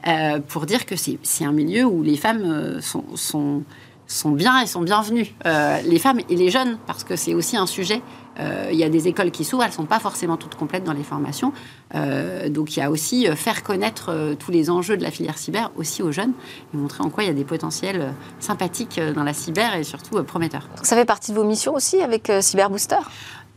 [0.08, 3.62] euh, pour dire que c'est un milieu où les femmes sont, sont
[4.08, 5.28] sont bien et sont bienvenus.
[5.46, 8.02] Euh, les femmes et les jeunes, parce que c'est aussi un sujet.
[8.38, 10.84] Euh, il y a des écoles qui s'ouvrent, elles ne sont pas forcément toutes complètes
[10.84, 11.52] dans les formations.
[11.94, 15.70] Euh, donc il y a aussi faire connaître tous les enjeux de la filière cyber
[15.76, 16.32] aussi aux jeunes
[16.72, 20.22] et montrer en quoi il y a des potentiels sympathiques dans la cyber et surtout
[20.22, 20.68] prometteurs.
[20.82, 22.96] Ça fait partie de vos missions aussi avec Cyber Booster?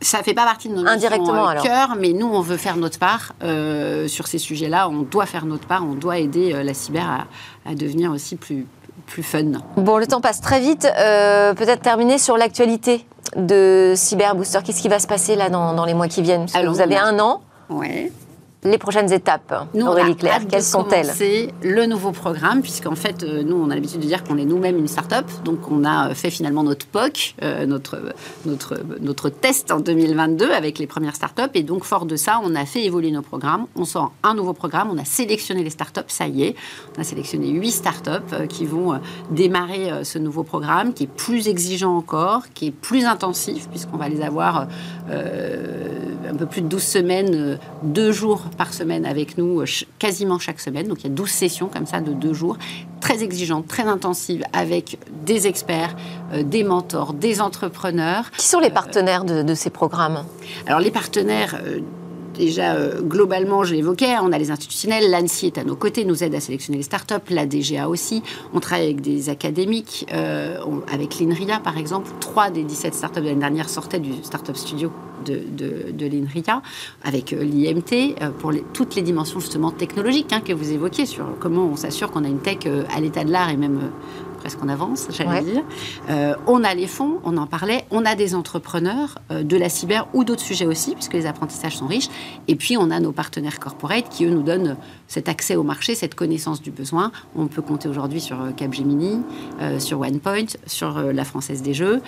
[0.01, 2.97] Ça fait pas partie de nos Indirectement, missions cœur, mais nous, on veut faire notre
[2.97, 3.33] part
[4.07, 4.89] sur ces sujets-là.
[4.89, 8.65] On doit faire notre part, on doit aider la cyber à, à devenir aussi plus,
[9.11, 9.43] plus fun.
[9.75, 10.87] Bon, le temps passe très vite.
[10.97, 14.59] Euh, peut-être terminer sur l'actualité de Cyber Booster.
[14.63, 16.45] Qu'est-ce qui va se passer là dans, les mois qui viennent?
[16.65, 17.41] Vous avez un an.
[17.69, 18.11] Ouais
[18.63, 23.41] les prochaines étapes, nous, Aurélie Claire, quelles sont-elles C'est le nouveau programme, puisqu'en fait, euh,
[23.41, 25.25] nous, on a l'habitude de dire qu'on est nous-mêmes une start-up.
[25.43, 27.99] Donc, on a fait finalement notre POC, euh, notre,
[28.45, 31.51] notre, notre test en 2022 avec les premières start-up.
[31.55, 33.65] Et donc, fort de ça, on a fait évoluer nos programmes.
[33.75, 34.89] On sort un nouveau programme.
[34.91, 36.55] On a sélectionné les start-up, ça y est.
[36.95, 38.99] On a sélectionné huit start-up euh, qui vont
[39.31, 44.07] démarrer ce nouveau programme, qui est plus exigeant encore, qui est plus intensif, puisqu'on va
[44.07, 44.67] les avoir
[45.09, 49.65] un peu plus de 12 semaines, deux jours par semaine avec nous, euh,
[49.99, 50.87] quasiment chaque semaine.
[50.87, 52.57] Donc il y a 12 sessions comme ça de deux jours,
[52.99, 55.95] très exigeantes, très intensives, avec des experts,
[56.33, 58.31] euh, des mentors, des entrepreneurs.
[58.31, 60.23] Qui sont les partenaires de, ces programmes?
[60.67, 61.61] Alors les partenaires...
[62.31, 66.23] Euh, déjà, globalement, je l'évoquais, on a les institutionnels, l'ANSI est à nos côtés, nous
[66.23, 68.23] aide à sélectionner les startups, la DGA aussi.
[68.53, 70.05] On travaille avec des académiques,
[70.91, 72.09] avec l'INRIA par exemple.
[72.19, 74.91] Trois des 17 startups de l'année dernière sortaient du Startup Studio
[75.23, 76.61] de, l'INRIA,
[77.03, 81.37] avec euh, l'IMT, euh, pour toutes les dimensions justement technologiques hein, que vous évoquiez, sur
[81.39, 83.91] comment on s'assure qu'on a une tech euh, à l'état de l'art et même
[84.41, 85.63] presque en avance, j'allais dire.
[86.09, 89.69] Euh, on a les fonds, on en parlait, on a des entrepreneurs euh, de la
[89.69, 92.09] cyber ou d'autres sujets aussi, puisque les apprentissages sont riches.
[92.47, 94.77] Et puis, on a nos partenaires corporate qui, eux, nous donnent
[95.07, 97.11] cet accès au marché, cette connaissance du besoin.
[97.35, 99.21] On peut compter aujourd'hui sur euh, Capgemini,
[99.77, 102.01] sur OnePoint, sur la Française des Jeux,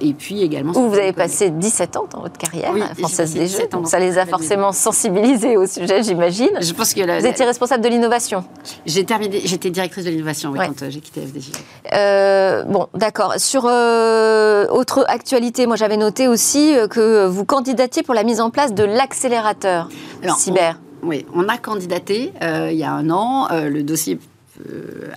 [0.00, 0.72] et puis également...
[0.76, 3.98] Où vous avez passé 17 ans dans votre carrière, la Française des Jeux, donc ça
[3.98, 6.50] les a forcément sensibilisés au sujet, j'imagine.
[6.60, 8.44] Je pense que vous étiez responsable de l'innovation.
[8.86, 11.43] J'ai terminé, j'étais directrice de l'innovation quand j'ai quitté FDJ.
[11.92, 13.34] Euh, bon, d'accord.
[13.38, 18.40] Sur euh, autre actualité, moi j'avais noté aussi euh, que vous candidatiez pour la mise
[18.40, 19.88] en place de l'accélérateur
[20.36, 20.80] cyber.
[21.02, 23.48] oui, on a candidaté il y a un an.
[23.50, 24.18] le dossier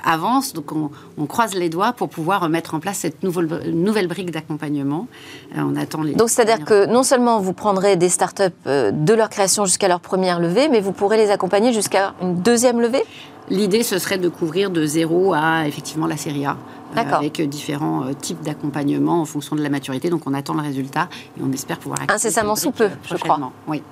[0.04, 4.32] avance, donc on, croise les doigts pour pouvoir mettre en place cette nouvelle, nouvelle brique
[4.32, 5.08] d'accompagnement.
[5.56, 6.14] on attend les.
[6.14, 10.40] Donc c'est-à-dire que non seulement vous prendrez des startups de leur création jusqu'à leur première
[10.40, 13.04] levée, mais vous pourrez les accompagner jusqu'à une deuxième levée?
[13.50, 16.58] L'idée, ce serait de couvrir de zéro à effectivement la série A.
[16.96, 20.10] Euh, avec différents euh, types d'accompagnement en fonction de la maturité.
[20.10, 22.00] Donc on attend le résultat et on espère pouvoir...
[22.08, 23.40] Incessamment sous peu, je crois.
[23.68, 23.84] Oui.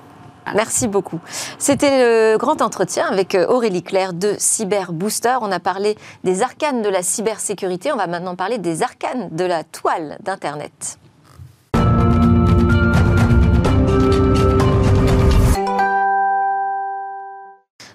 [0.54, 1.20] Merci beaucoup.
[1.58, 5.38] C'était le grand entretien avec euh, Aurélie Claire de Cyber Booster.
[5.42, 7.92] On a parlé des arcanes de la cybersécurité.
[7.92, 11.00] On va maintenant parler des arcanes de la toile d'Internet.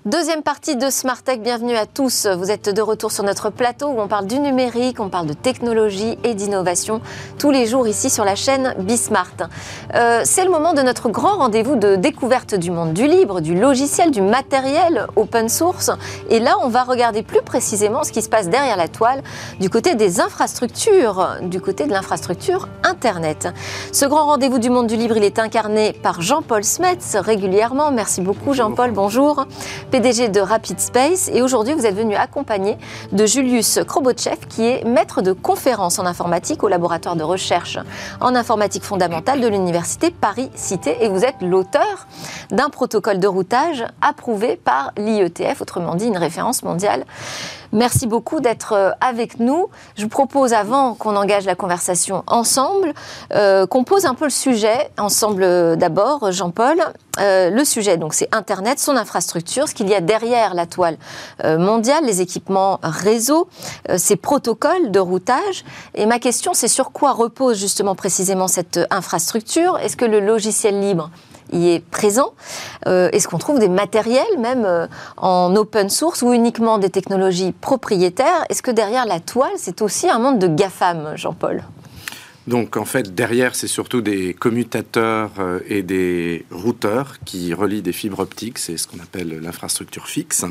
[0.07, 2.27] Deuxième partie de Smart Tech, bienvenue à tous.
[2.27, 5.35] Vous êtes de retour sur notre plateau où on parle du numérique, on parle de
[5.35, 7.03] technologie et d'innovation
[7.39, 9.51] tous les jours ici sur la chaîne Bismart.
[9.95, 13.55] Euh, c'est le moment de notre grand rendez-vous de découverte du monde du libre, du
[13.55, 15.91] logiciel, du matériel open source.
[16.31, 19.23] Et là, on va regarder plus précisément ce qui se passe derrière la toile
[19.61, 23.49] du côté des infrastructures, du côté de l'infrastructure Internet.
[23.93, 27.93] Ce grand rendez-vous du monde du libre, il est incarné par Jean-Paul Smets régulièrement.
[27.93, 29.45] Merci beaucoup Jean-Paul, bonjour.
[29.90, 31.31] PDG de Rapid Space.
[31.33, 32.79] Et aujourd'hui, vous êtes venu accompagné
[33.12, 37.79] de Julius Krobotchev, qui est maître de conférences en informatique au laboratoire de recherche
[38.20, 40.98] en informatique fondamentale de l'Université Paris-Cité.
[41.00, 42.07] Et vous êtes l'auteur
[42.50, 47.05] d'un protocole de routage approuvé par l'IETF, autrement dit une référence mondiale
[47.72, 49.68] Merci beaucoup d'être euh, avec nous.
[49.96, 52.92] Je vous propose, avant qu'on engage la conversation ensemble,
[53.33, 56.78] euh, qu'on pose un peu le sujet ensemble euh, d'abord, Jean-Paul.
[57.18, 60.96] le sujet, donc, c'est Internet, son infrastructure, ce qu'il y a derrière la toile
[61.44, 63.48] mondiale, les équipements réseau,
[63.96, 65.64] ces protocoles de routage.
[65.94, 69.78] Et ma question, c'est sur quoi repose justement précisément cette infrastructure?
[69.78, 71.11] Est-ce que le logiciel libre
[71.53, 72.35] y est présent
[72.87, 74.87] euh, Est-ce qu'on trouve des matériels même euh,
[75.17, 78.45] en open source ou uniquement des technologies propriétaires?
[78.49, 81.63] Est-ce que derrière la toile, c'est aussi un monde de GAFAM, Jean-Paul?
[82.47, 87.93] Donc en fait, derrière, c'est surtout des commutateurs euh, et des routeurs qui relient des
[87.93, 88.59] fibres optiques.
[88.59, 90.45] C'est ce qu'on appelle l'infrastructure fixe.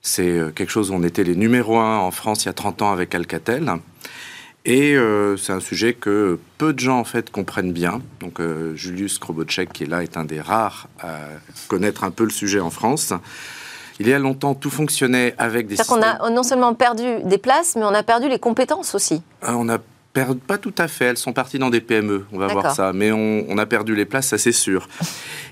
[0.00, 2.82] C'est quelque chose où on était les numéros un en France il y a 30
[2.82, 3.72] ans avec Alcatel.
[4.68, 8.02] Et euh, c'est un sujet que peu de gens en fait comprennent bien.
[8.20, 11.20] Donc euh, Julius Krobotchek, qui est là, est un des rares à
[11.68, 13.14] connaître un peu le sujet en France.
[13.98, 16.00] Il y a longtemps, tout fonctionnait avec des systèmes...
[16.00, 19.22] qu'on a non seulement perdu des places, mais on a perdu les compétences aussi.
[19.44, 19.78] Euh, on a
[20.12, 21.06] perdu, pas tout à fait.
[21.06, 22.92] Elles sont parties dans des PME, on va voir ça.
[22.92, 24.86] Mais on, on, a perdu les places, ça c'est sûr.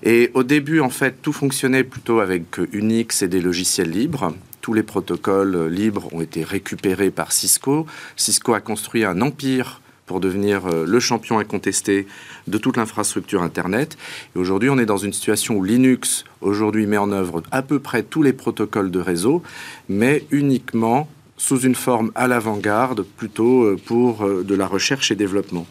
[0.03, 4.35] Et au début, en fait, tout fonctionnait plutôt avec Unix et des logiciels libres
[4.67, 7.87] tous les protocoles libres ont été récupérés par Cisco.
[8.17, 12.09] Cisco a construit un empire pour devenir euh, le champion incontesté
[12.49, 13.97] de toute l'infrastructure Internet.
[14.35, 17.79] Et aujourd'hui, on est dans une situation où Linux, aujourd'hui, met en œuvre à peu
[17.79, 19.41] près tous les protocoles de réseau,
[19.89, 25.15] mais uniquement sous une forme à l'avant-garde, plutôt euh, pour euh, de la recherche et
[25.15, 25.69] développement.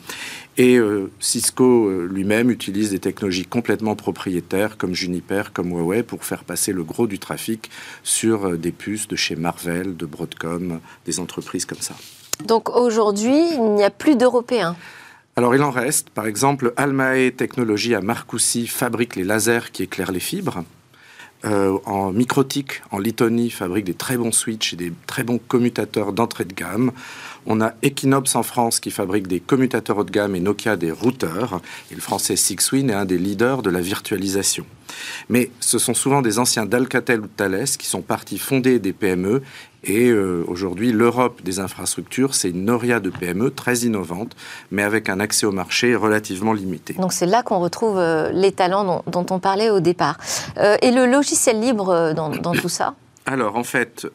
[0.58, 6.24] Et euh, Cisco euh, lui-même utilise des technologies complètement propriétaires comme Juniper, comme Huawei pour
[6.24, 7.70] faire passer le gros du trafic
[8.04, 11.96] sur euh, des puces de chez Marvel, de Broadcom, des entreprises comme ça.
[12.46, 14.76] Donc aujourd'hui, il n'y a plus d'Européens
[15.38, 16.10] alors il en reste.
[16.12, 20.64] Par exemple, Almae Technologies à Marcoussis fabrique les lasers qui éclairent les fibres.
[21.46, 26.46] En Microtik, en Litonie, fabrique des très bons switches et des très bons commutateurs d'entrée
[26.46, 26.92] de gamme.
[27.46, 30.92] On a Equinox en France qui fabrique des commutateurs haut de gamme et Nokia des
[30.92, 31.62] routeurs.
[31.92, 34.66] Et le français Sixwin est un des leaders de la virtualisation.
[35.30, 38.94] Mais ce sont souvent des anciens d'Alcatel ou de Thales qui sont partis fonder des
[38.94, 39.42] PME.
[39.84, 44.36] Et euh, aujourd'hui, l'Europe des infrastructures, c'est une noria de PME très innovante,
[44.72, 46.94] mais avec un accès au marché relativement limité.
[46.94, 50.18] Donc c'est là qu'on retrouve euh, les talents dont, on parlait au départ.
[50.58, 52.96] Euh, et le logiciel libre dans, dans tout ça?
[53.28, 54.08] Alors en fait,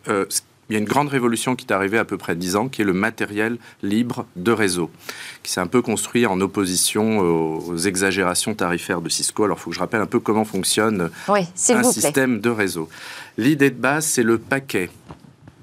[0.71, 2.83] il y a une grande révolution qui est arrivée à peu près 10 ans, qui
[2.83, 4.89] est le matériel libre de réseau,
[5.43, 9.45] qui s'est un peu construit en opposition aux exagérations tarifaires de Cisco.
[9.45, 12.89] Alors, il faut que je rappelle un peu comment fonctionne un système de réseau.
[13.37, 14.91] L'idée de base, c'est le paquet.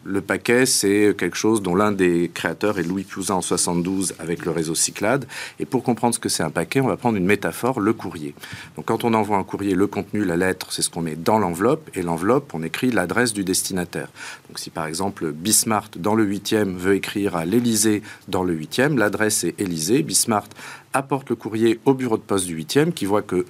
[0.10, 4.46] Le paquet, c'est quelque chose dont l'un des créateurs est Louis Pouzin en 72 avec
[4.46, 5.28] le réseau Cyclade.
[5.60, 8.34] Et pour comprendre ce que c'est un paquet, on va prendre une métaphore, le courrier.
[8.78, 11.40] Donc quand on envoie un courrier, le contenu, la lettre, c'est ce qu'on met dans
[11.40, 11.90] l'enveloppe.
[11.94, 14.08] Et l'enveloppe, on écrit l'adresse du destinataire.
[14.48, 18.96] Donc si par exemple Bismart dans le 8e veut écrire à l'Élysée dans le 8e,
[18.96, 20.04] l'adresse est Élysée.
[20.04, 20.48] Bismart
[20.94, 23.46] apporte le courrier au bureau de poste du 8e qui voit que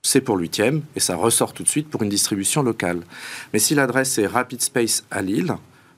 [0.00, 3.02] c'est pour 8e et ça ressort tout de suite pour une distribution locale.
[3.52, 5.54] Mais si l'adresse est Rapid Space à Lille,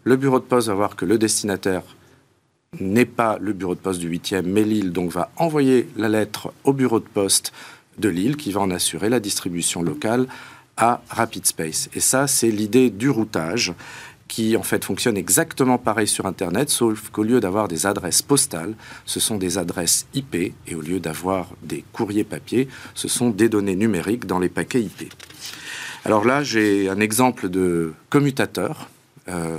[0.06, 1.82] le bureau de poste va voir que le destinataire
[2.78, 6.52] n'est pas le bureau de poste du 8e, mais Lille, donc va envoyer la lettre
[6.62, 7.52] au bureau de poste
[7.98, 10.28] de Lille qui va en assurer la distribution locale
[10.76, 11.90] à Rapid Space.
[11.92, 13.74] Et ça, c'est l'idée du routage
[14.28, 18.74] qui en fait fonctionne exactement pareil sur Internet, sauf qu'au lieu d'avoir des adresses postales,
[19.06, 23.48] ce sont des adresses IP, et au lieu d'avoir des courriers papier, ce sont des
[23.48, 25.12] données numériques dans les paquets IP.
[26.04, 28.88] Alors là, j'ai un exemple de commutateur.
[29.28, 29.58] Euh,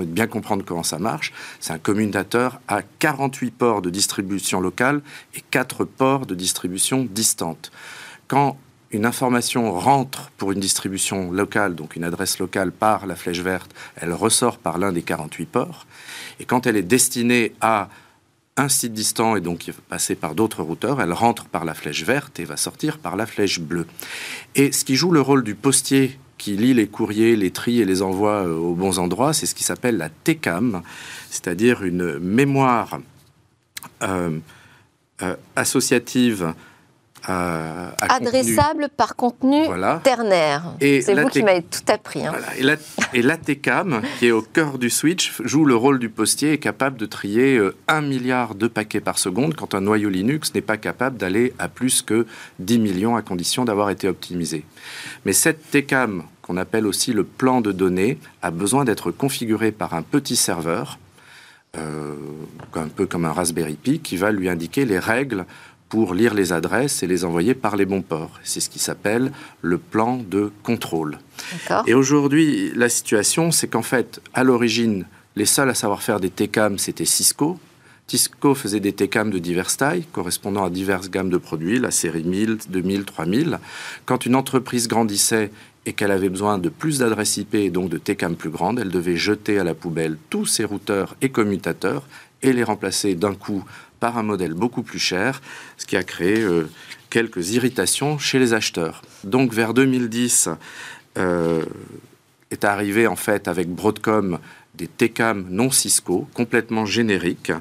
[0.00, 1.32] de bien comprendre comment ça marche.
[1.60, 5.02] C'est un commutateur à 48 ports de distribution locale
[5.34, 7.70] et 4 ports de distribution distante.
[8.28, 8.58] Quand
[8.90, 13.72] une information rentre pour une distribution locale, donc une adresse locale par la flèche verte,
[13.96, 15.86] elle ressort par l'un des 48 ports.
[16.38, 17.88] Et quand elle est destinée à
[18.56, 22.38] un site distant et donc passer par d'autres routeurs, elle rentre par la flèche verte
[22.38, 23.86] et va sortir par la flèche bleue.
[24.54, 27.86] Et ce qui joue le rôle du postier qui lit les courriers, les trie et
[27.86, 29.32] les envoie aux bons endroits.
[29.32, 30.82] C'est ce qui s'appelle la TECAM,
[31.30, 33.00] c'est-à-dire une mémoire
[35.56, 36.52] associative
[37.26, 39.64] à, adressable par contenu
[40.02, 40.74] ternaire.
[40.80, 42.26] C'est vous qui m'avez tout appris.
[42.26, 42.34] Hein.
[43.12, 46.58] Et, l'ATCAM, qui est au cœur du switch, joue le rôle du postier et est
[46.58, 50.60] capable de trier euh, un milliard de paquets par seconde quand un noyau Linux n'est
[50.60, 52.26] pas capable d'aller à plus que
[52.58, 54.64] 10 millions à condition d'avoir été optimisé.
[55.24, 59.94] Mais cette TCAM, qu'on appelle aussi le plan de données, a besoin d'être configuré par
[59.94, 60.98] un petit serveur,
[61.76, 62.14] euh,
[62.74, 65.46] un peu comme un Raspberry Pi, qui va lui indiquer les règles
[65.88, 68.40] pour lire les adresses et les envoyer par les bons ports.
[68.42, 71.18] C'est ce qui s'appelle le plan de contrôle.
[71.86, 76.30] Et aujourd'hui, la situation, c'est qu'en fait, à l'origine, les seuls à savoir faire des
[76.30, 77.58] TCAM, c'était Cisco.
[78.06, 82.24] Cisco faisait des TCAM de diverses tailles, correspondant à diverses gammes de produits, la série
[82.24, 83.58] 1000, 2000, 3000.
[84.04, 85.50] Quand une entreprise grandissait
[85.86, 88.90] et qu'elle avait besoin de plus d'adresses IP et donc de TCAM plus grandes, elle
[88.90, 92.04] devait jeter à la poubelle tous ses routeurs et commutateurs
[92.44, 93.64] et les remplacer d'un coup
[93.98, 95.40] par un modèle beaucoup plus cher,
[95.78, 96.68] ce qui a créé euh,
[97.10, 99.02] quelques irritations chez les acheteurs.
[99.24, 100.50] Donc vers 2010
[101.16, 101.64] euh,
[102.50, 104.38] est arrivé en fait avec Broadcom
[104.74, 107.52] des TCAM non Cisco complètement génériques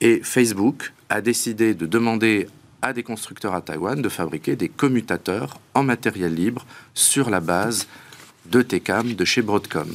[0.00, 2.48] et Facebook a décidé de demander
[2.82, 7.86] à des constructeurs à Taïwan de fabriquer des commutateurs en matériel libre sur la base
[8.46, 9.88] de TCAM de chez Broadcom.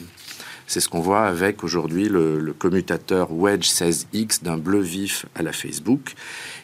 [0.67, 5.51] C'est ce qu'on voit avec aujourd'hui le, commutateur Wedge 16X d'un bleu vif à la
[5.51, 6.13] Facebook.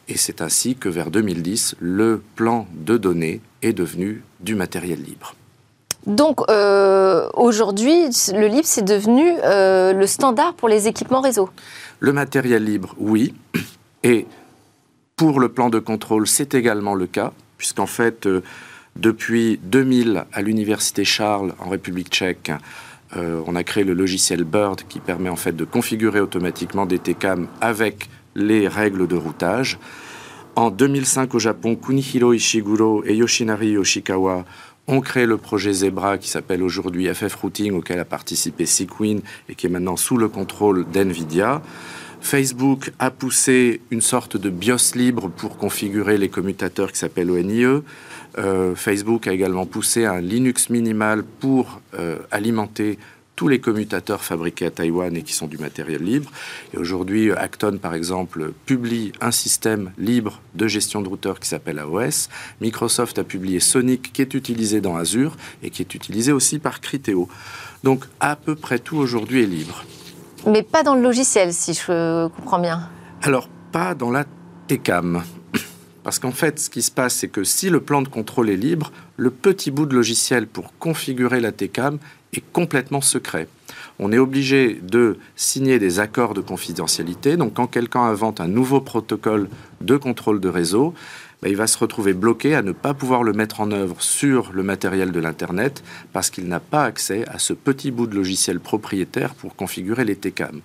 [0.07, 5.35] Et c'est ainsi que vers 2010, le plan de données est devenu du matériel libre.
[6.07, 11.49] Donc euh, aujourd'hui, le libre, c'est devenu euh, le standard pour les équipements réseau.
[11.99, 13.33] Le matériel libre, oui.
[14.03, 14.25] Et
[15.17, 18.41] pour le plan de contrôle, c'est également le cas, puisqu'en fait, euh,
[18.95, 22.51] depuis 2000, à l'Université Charles, en République tchèque,
[23.17, 26.99] euh, on a créé le logiciel Bird qui permet en fait de configurer automatiquement des
[26.99, 29.79] TCAM avec les règles de routage.
[30.55, 34.45] En 2005 au Japon, Kunihiro Ishiguro et Yoshinari Yoshikawa
[34.87, 39.55] ont créé le projet Zebra qui s'appelle aujourd'hui FF Routing auquel a participé Sequin et
[39.55, 41.61] qui est maintenant sous le contrôle d'NVIDIA.
[42.21, 47.81] Facebook a poussé une sorte de BIOS libre pour configurer les commutateurs qui s'appelle ONIE.
[48.37, 52.99] Euh, Facebook a également poussé un Linux minimal pour euh, alimenter
[53.35, 56.29] tous les commutateurs fabriqués à Taïwan et qui sont du matériel libre.
[56.73, 61.79] Et aujourd'hui, Acton, par exemple, publie un système libre de gestion de routeurs qui s'appelle
[61.79, 62.27] AOS.
[62.59, 66.81] Microsoft a publié Sonic, qui est utilisé dans Azure et qui est utilisé aussi par
[66.81, 67.29] Criteo.
[67.85, 69.85] Donc, à peu près tout aujourd'hui est libre.
[70.45, 72.89] Mais pas dans le logiciel, si je comprends bien.
[73.21, 74.25] Alors, pas dans la
[74.67, 75.23] TECAM.
[76.09, 78.57] Parce qu'en fait, ce qui se passe, c'est que si le plan de contrôle est
[78.57, 81.99] libre, le petit bout de logiciel pour configurer la TCAM
[82.33, 83.47] est complètement secret.
[83.99, 87.37] On est obligé de signer des accords de confidentialité.
[87.37, 89.49] Donc, quand quelqu'un invente un nouveau protocole
[89.81, 90.95] de contrôle de réseau,
[91.47, 94.61] il va se retrouver bloqué à ne pas pouvoir le mettre en œuvre sur le
[94.61, 99.33] matériel de l'Internet parce qu'il n'a pas accès à ce petit bout de logiciel propriétaire
[99.35, 100.59] pour configurer les TCAM.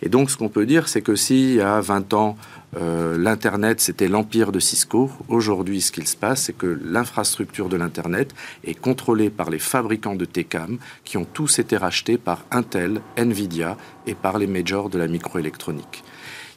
[0.00, 2.36] Et donc, ce qu'on peut dire, c'est que s'il y a 20 ans,
[2.78, 5.10] euh, l'Internet, c'était l'empire de Cisco.
[5.28, 10.16] Aujourd'hui, ce qu'il se passe, c'est que l'infrastructure de l'Internet est contrôlée par les fabricants
[10.16, 13.76] de TCAM qui ont tous été rachetés par Intel, Nvidia
[14.06, 16.04] et par les majors de la microélectronique.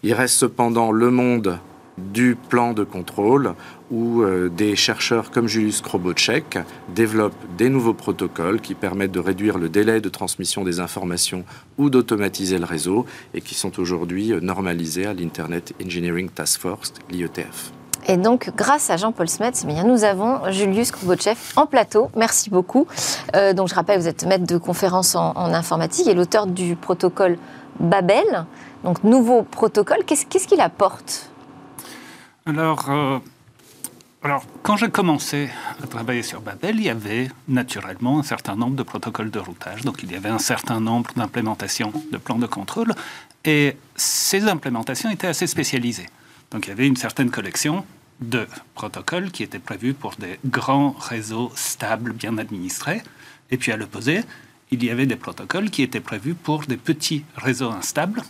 [0.02, 1.60] Il reste cependant le monde
[2.00, 3.54] du plan de contrôle
[3.92, 6.60] où euh, des chercheurs comme Julius Krobotchek
[6.94, 11.44] développent des nouveaux protocoles qui permettent de réduire le délai de transmission des informations
[11.78, 16.94] ou d'automatiser le réseau et qui sont aujourd'hui euh, normalisés à l'Internet Engineering Task Force,
[17.10, 17.72] l'IETF.
[18.08, 22.10] Et donc, grâce à Jean-Paul Smets, eh nous avons Julius Krobotchev en plateau.
[22.16, 22.88] Merci beaucoup.
[23.36, 26.76] Euh, donc, je rappelle, vous êtes maître de conférence en, en informatique et l'auteur du
[26.76, 27.38] protocole
[27.80, 28.46] Babel.
[28.84, 30.00] Donc, nouveau protocole.
[30.06, 31.29] Qu'est-ce qu'il apporte
[32.50, 33.20] alors, euh,
[34.24, 35.50] alors, quand j'ai commencé
[35.82, 39.84] à travailler sur Babel, il y avait naturellement un certain nombre de protocoles de routage.
[39.84, 42.94] Donc, il y avait un certain nombre d'implémentations de plans de contrôle.
[43.46, 46.08] Et ces implémentations étaient assez spécialisées.
[46.52, 47.86] Donc, il y avait une certaine collection
[48.20, 53.04] de protocoles qui étaient prévus pour des grands réseaux stables, bien administrés.
[53.52, 54.24] Et puis, à l'opposé,
[54.72, 58.24] il y avait des protocoles qui étaient prévus pour des petits réseaux instables,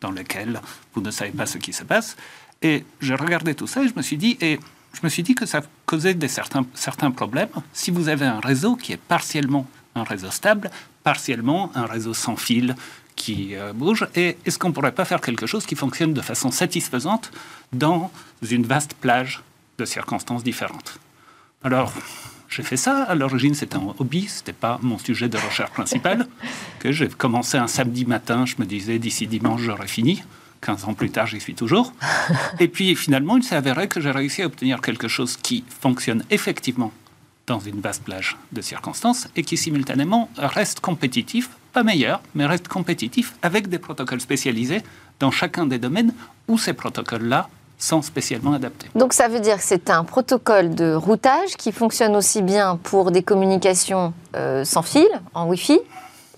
[0.00, 0.60] dans lesquels
[0.94, 2.16] vous ne savez pas ce qui se passe.
[2.62, 4.58] Et j'ai regardé tout ça et je me suis dit, et
[4.92, 7.48] je me suis dit que ça causait des certains, certains problèmes.
[7.72, 10.70] Si vous avez un réseau qui est partiellement un réseau stable,
[11.04, 12.74] partiellement un réseau sans fil
[13.14, 16.20] qui euh, bouge, et est-ce qu'on ne pourrait pas faire quelque chose qui fonctionne de
[16.20, 17.30] façon satisfaisante
[17.72, 18.10] dans
[18.42, 19.42] une vaste plage
[19.78, 20.98] de circonstances différentes?
[21.64, 21.92] Alors,
[22.48, 23.04] j'ai fait ça.
[23.04, 26.26] À l'origine, c'était un hobby, c'était pas mon sujet de recherche principal.
[26.78, 30.22] que j'ai commencé un samedi matin, je me disais d'ici dimanche j'aurai fini.
[30.66, 31.92] 15 ans plus tard, j'y suis toujours.
[32.58, 36.24] Et puis finalement, il s'est avéré que j'ai réussi à obtenir quelque chose qui fonctionne
[36.30, 36.90] effectivement
[37.46, 42.66] dans une vaste plage de circonstances et qui simultanément reste compétitif, pas meilleur, mais reste
[42.66, 44.82] compétitif avec des protocoles spécialisés
[45.20, 46.12] dans chacun des domaines
[46.48, 47.48] où ces protocoles-là
[47.78, 48.88] sont spécialement adaptés.
[48.96, 53.12] Donc ça veut dire que c'est un protocole de routage qui fonctionne aussi bien pour
[53.12, 55.78] des communications euh, sans fil, en Wi-Fi,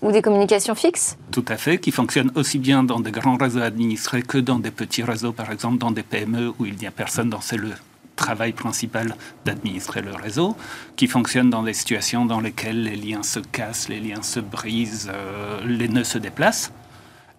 [0.01, 3.61] ou des communications fixes Tout à fait, qui fonctionne aussi bien dans des grands réseaux
[3.61, 6.91] administrés que dans des petits réseaux, par exemple dans des PME où il n'y a
[6.91, 7.71] personne dans ces le
[8.15, 10.55] travail principal d'administrer le réseau,
[10.97, 15.09] qui fonctionne dans des situations dans lesquelles les liens se cassent, les liens se brisent,
[15.11, 16.71] euh, les nœuds se déplacent,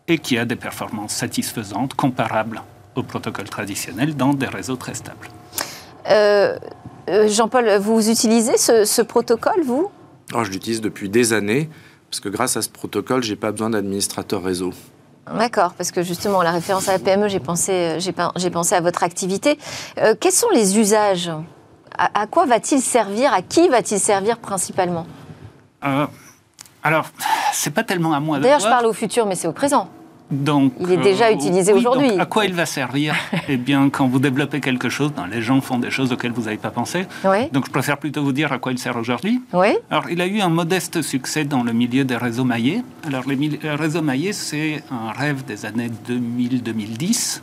[0.09, 2.63] et qui a des performances satisfaisantes, comparables
[2.97, 5.29] au protocole traditionnel dans des réseaux très stables.
[6.11, 6.57] Euh,
[7.11, 9.91] euh, Jean-Paul, vous utilisez ce, ce protocole, vous?
[10.35, 11.69] Oh, Je l'utilise depuis des années.
[12.11, 14.73] Parce que grâce à ce protocole, j'ai pas besoin d'administrateur réseau.
[15.39, 19.05] D'accord, parce que justement, la référence à la PME, j'ai pensé, j'ai pensé à votre
[19.05, 19.59] activité.
[19.99, 21.31] Euh, quels sont les usages?
[21.97, 23.33] À, quoi va-t-il servir?
[23.33, 25.07] À qui va-t-il servir principalement?
[25.85, 26.07] Euh,
[26.83, 27.07] Alors,
[27.53, 29.89] c'est pas tellement à moi de D'ailleurs, je parle au futur, mais c'est au présent.
[30.31, 32.11] Donc, il est déjà euh, utilisé aujourd'hui.
[32.19, 33.15] À quoi il va servir
[33.49, 36.43] Eh bien, quand vous développez quelque chose, ben, les gens font des choses auxquelles vous
[36.43, 37.07] n'avez pas pensé.
[37.53, 39.43] Donc, je préfère plutôt vous dire à quoi il sert aujourd'hui.
[39.53, 39.77] Oui.
[39.91, 42.83] Alors, il a eu un modeste succès dans le milieu des réseaux maillés.
[43.07, 47.41] Alors, les réseaux maillés, c'est un rêve des années 2000-2010,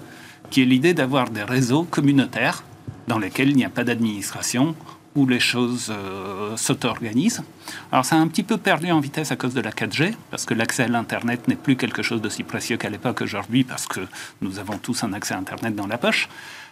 [0.50, 2.64] qui est l'idée d'avoir des réseaux communautaires
[3.08, 4.76] dans lesquels il n'y a pas d'administration,
[5.18, 7.44] où les choses euh, s'auto-organisent.
[7.92, 10.46] Alors ça a un petit peu perdu en vitesse à cause de la 4G, parce
[10.46, 14.02] que l'accès à l'Internet n'est plus quelque chose d'aussi précieux qu'à l'époque aujourd'hui, parce que
[14.42, 16.30] nous avons tous un accès à Internet dans la poche.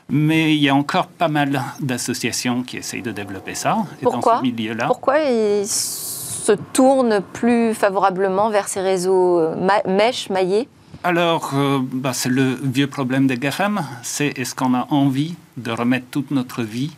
[0.09, 3.77] Mais il y a encore pas mal d'associations qui essayent de développer ça.
[4.03, 4.85] Pourquoi dans ce milieu-là.
[4.85, 10.69] Pourquoi ils se tournent plus favorablement vers ces réseaux euh, mèches, maillés
[11.03, 15.69] alors, euh, bah, c'est le vieux problème des GAFAM, c'est est-ce qu'on a envie de
[15.69, 16.95] remettre toute notre vie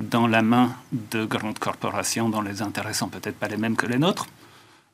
[0.00, 3.86] dans la main de grandes corporations dont les intérêts sont peut-être pas les mêmes que
[3.86, 4.26] les nôtres.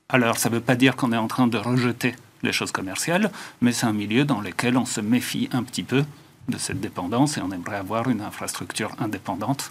[0.08, 3.30] Alors, ça ne veut pas dire qu'on est en train de rejeter les choses commerciales,
[3.60, 6.04] mais c'est un milieu dans lequel on se méfie un petit peu
[6.48, 9.70] de cette dépendance et on aimerait avoir une infrastructure indépendante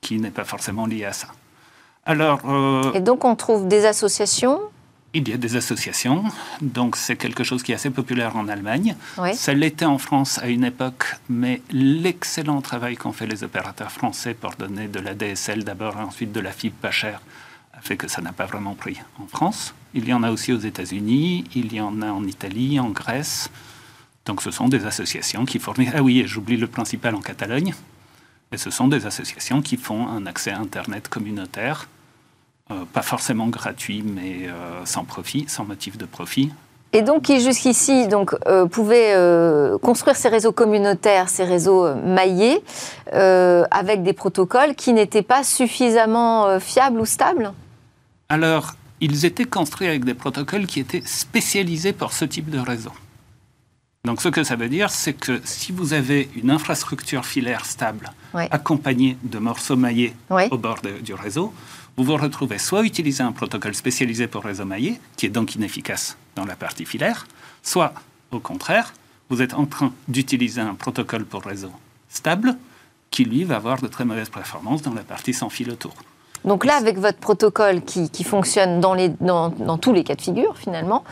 [0.00, 1.28] qui n'est pas forcément liée à ça.
[2.06, 4.60] Alors, euh, et donc on trouve des associations
[5.12, 6.24] il y a des associations,
[6.60, 8.94] donc c'est quelque chose qui est assez populaire en Allemagne.
[9.34, 14.34] Ça l'était en France à une époque, mais l'excellent travail qu'ont fait les opérateurs français
[14.34, 17.20] pour donner de la DSL d'abord et ensuite de la fibre pas chère
[17.72, 19.74] a fait que ça n'a pas vraiment pris en France.
[19.94, 23.50] Il y en a aussi aux États-Unis, il y en a en Italie, en Grèce.
[24.26, 25.92] Donc ce sont des associations qui fournissent...
[25.94, 27.74] Ah oui, j'oublie le principal en Catalogne.
[28.52, 31.88] Et ce sont des associations qui font un accès à Internet communautaire
[32.92, 36.50] pas forcément gratuit, mais euh, sans profit, sans motif de profit.
[36.92, 39.14] Et donc qui jusqu'ici donc euh, pouvaient
[39.80, 42.62] construire ces réseaux communautaires, ces réseaux maillés,
[43.12, 47.52] avec des protocoles qui n'étaient pas suffisamment fiables ou stables?
[48.28, 52.92] Alors, ils étaient construits avec des protocoles qui étaient spécialisés pour ce type de réseau.
[54.04, 58.10] Donc ce que ça veut dire, c'est que si vous avez une infrastructure filaire stable,
[58.32, 60.14] accompagnée de morceaux maillés
[60.50, 61.52] au bord du réseau,
[62.00, 66.16] vous vous retrouvez soit utiliser un protocole spécialisé pour réseau maillé, qui est donc inefficace
[66.34, 67.26] dans la partie filaire,
[67.62, 67.92] soit,
[68.30, 68.94] au contraire,
[69.28, 71.70] vous êtes en train d'utiliser un protocole pour réseau
[72.08, 72.56] stable,
[73.10, 75.92] qui lui va avoir de très mauvaises performances dans la partie sans fil autour.
[76.46, 81.04] Donc là, avec votre protocole qui, fonctionne dans, tous les cas de figure, finalement,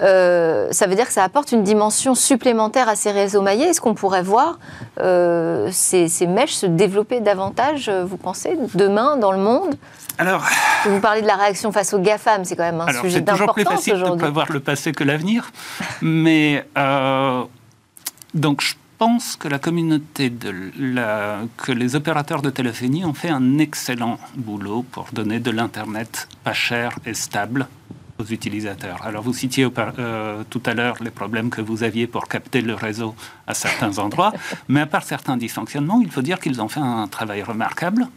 [0.00, 3.64] euh, ça veut dire que ça apporte une dimension supplémentaire à ces réseaux maillés.
[3.64, 4.60] Est-ce qu'on pourrait voir
[5.00, 9.74] euh, ces, ces, mèches se développer davantage, euh, vous pensez, demain dans le monde?
[10.18, 10.44] Alors,
[10.86, 13.32] vous parlez de la réaction face aux GAFAM, c'est quand même un sujet d'importance aujourd'hui.
[13.32, 15.50] C'est toujours plus facile de prévoir le passé que l'avenir.
[16.00, 17.42] Mais euh,
[18.34, 23.28] donc, je pense que la communauté de la, que les opérateurs de téléphonie ont fait
[23.28, 27.66] un excellent boulot pour donner de l'internet pas cher et stable
[28.18, 29.02] aux utilisateurs.
[29.04, 32.72] Alors vous citiez euh, tout à l'heure les problèmes que vous aviez pour capter le
[32.72, 33.14] réseau
[33.46, 34.32] à certains endroits,
[34.68, 38.08] mais à part certains dysfonctionnements, il faut dire qu'ils ont fait un travail remarquable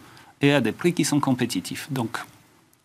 [0.42, 1.88] et à des prix qui sont compétitifs.
[1.92, 2.18] Donc,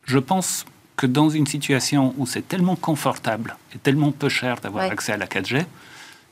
[0.05, 0.65] je pense
[0.97, 5.17] que dans une situation où c'est tellement confortable et tellement peu cher d'avoir accès à
[5.17, 5.65] la 4G,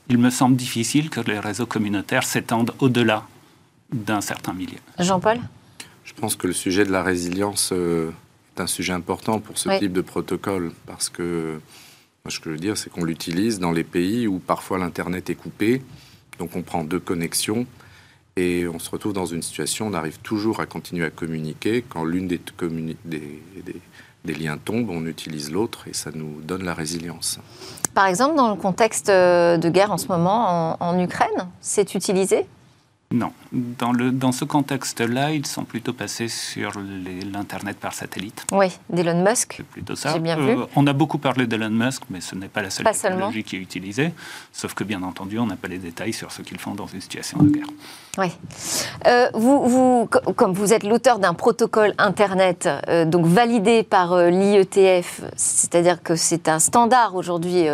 [0.09, 3.25] il me semble difficile que les réseaux communautaires s'étendent au-delà
[3.91, 4.77] d'un certain milieu.
[4.99, 5.39] Jean-Paul?
[6.03, 8.11] Je pense que le sujet de la résilience euh,
[8.55, 11.59] est un sujet important pour ce type de protocole, parce que
[12.23, 15.29] moi, ce que je veux dire, c'est qu'on l'utilise dans les pays où parfois l'Internet
[15.29, 15.81] est coupé,
[16.39, 17.65] donc on prend deux connexions,
[18.35, 21.83] Et on se retrouve dans une situation, on arrive toujours à continuer à communiquer.
[21.87, 22.41] Quand l'une des,
[23.05, 23.39] des,
[24.25, 27.39] des, liens tombe, on utilise l'autre et ça nous donne la résilience.
[27.93, 32.47] Par exemple, dans le contexte de guerre en ce moment en Ukraine, c'est utilisé?
[33.13, 33.31] Non.
[33.51, 36.71] Dans, le, dans ce contexte-là, ils sont plutôt passés sur
[37.31, 38.43] l'Internet par satellite.
[38.51, 39.53] Oui, d'Elon Musk.
[39.57, 40.13] C'est plutôt ça.
[40.13, 40.49] J'ai bien vu.
[40.49, 43.57] Euh, on a beaucoup parlé d'Elon Musk, mais ce n'est pas la seule technologie qui
[43.57, 44.11] est utilisée.
[44.51, 47.01] Sauf que, bien entendu, on n'a pas les détails sur ce qu'ils font dans une
[47.01, 47.67] situation de guerre.
[48.17, 48.31] Oui.
[49.07, 55.21] Euh, vous, vous, comme vous êtes l'auteur d'un protocole Internet, euh, donc validé par l'IETF,
[55.35, 57.65] c'est-à-dire que c'est un standard aujourd'hui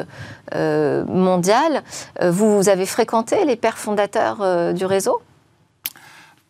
[0.53, 1.83] mondial,
[2.21, 5.21] vous, vous avez fréquenté les pères fondateurs du réseau?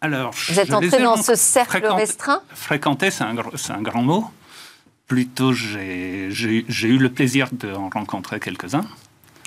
[0.01, 2.41] Alors, Vous êtes entré dans ce cercle restreint?
[2.53, 4.25] Fréquenter, c'est un, un, grand mot.
[5.07, 8.85] Plutôt, j'ai eu le plaisir d'en rencontrer quelques-uns.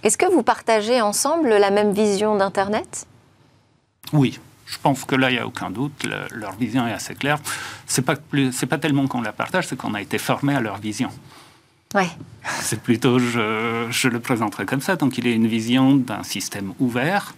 [0.03, 3.07] Est-ce que vous partagez ensemble la même vision d'Internet?
[4.13, 4.39] Oui.
[4.67, 6.07] Je pense que là, il n'y a aucun doute.
[6.31, 7.39] leur vision est assez claire.
[7.87, 10.79] Ce n'est pas, pas tellement qu'on la partage, c'est qu'on a été formé à leur
[10.79, 11.11] vision.
[11.95, 12.09] Ouais.
[12.61, 14.97] C'est plutôt, je, je le présenterai comme ça.
[14.97, 17.35] Donc, il est une vision d'un système ouvert,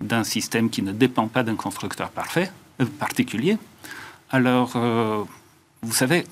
[0.00, 3.58] d'un système qui ne dépend pas d'un constructeur parfait, euh, particulier.
[4.30, 5.24] Alors, euh,
[5.82, 6.24] vous savez,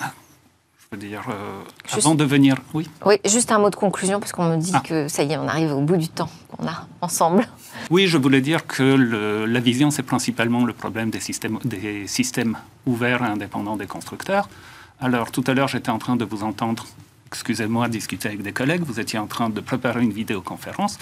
[0.97, 2.57] veux dire, euh, avant de venir...
[2.75, 4.81] Oui Oui, juste un mot de conclusion, parce qu'on me dit ah.
[4.81, 7.47] que ça y est, on arrive au bout du temps qu'on a ensemble.
[7.91, 8.83] Oui, je voulais dire que
[9.47, 14.49] la vision, c'est principalement le problème des systèmes, des systèmes ouverts et indépendants des constructeurs.
[15.01, 16.87] Alors, tout à l'heure, j'étais en train de vous entendre
[17.27, 20.99] excusez-moi, discuter avec des collègues, vous étiez en train de préparer une vidéoconférence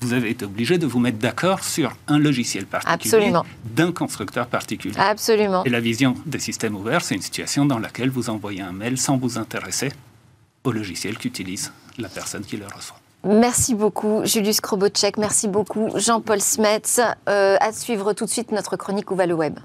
[0.00, 3.32] vous avez été obligé de vous mettre d'accord sur un logiciel particulier
[3.64, 4.94] d'un constructeur particulier.
[4.98, 5.64] Absolument.
[5.64, 8.98] Et la vision des systèmes ouverts, c'est une situation dans laquelle vous envoyez un mail
[8.98, 9.90] sans vous intéresser
[10.64, 12.98] au logiciel qu'utilise la personne qui le reçoit.
[13.24, 15.18] Merci beaucoup, Julius Krobotchek.
[15.18, 17.00] Merci beaucoup, Jean-Paul Smets.
[17.28, 19.58] Euh, à suivre tout de suite notre chronique Où va le web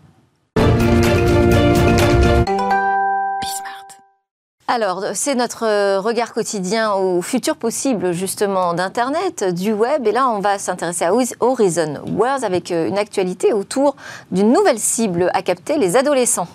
[4.76, 10.08] Alors, c'est notre euh, regard quotidien au futur possible, justement, d'Internet, du web.
[10.08, 13.96] Et là, on va s'intéresser à Horizon Worlds avec euh, une actualité autour
[14.32, 16.48] d'une nouvelle cible à capter, les adolescents.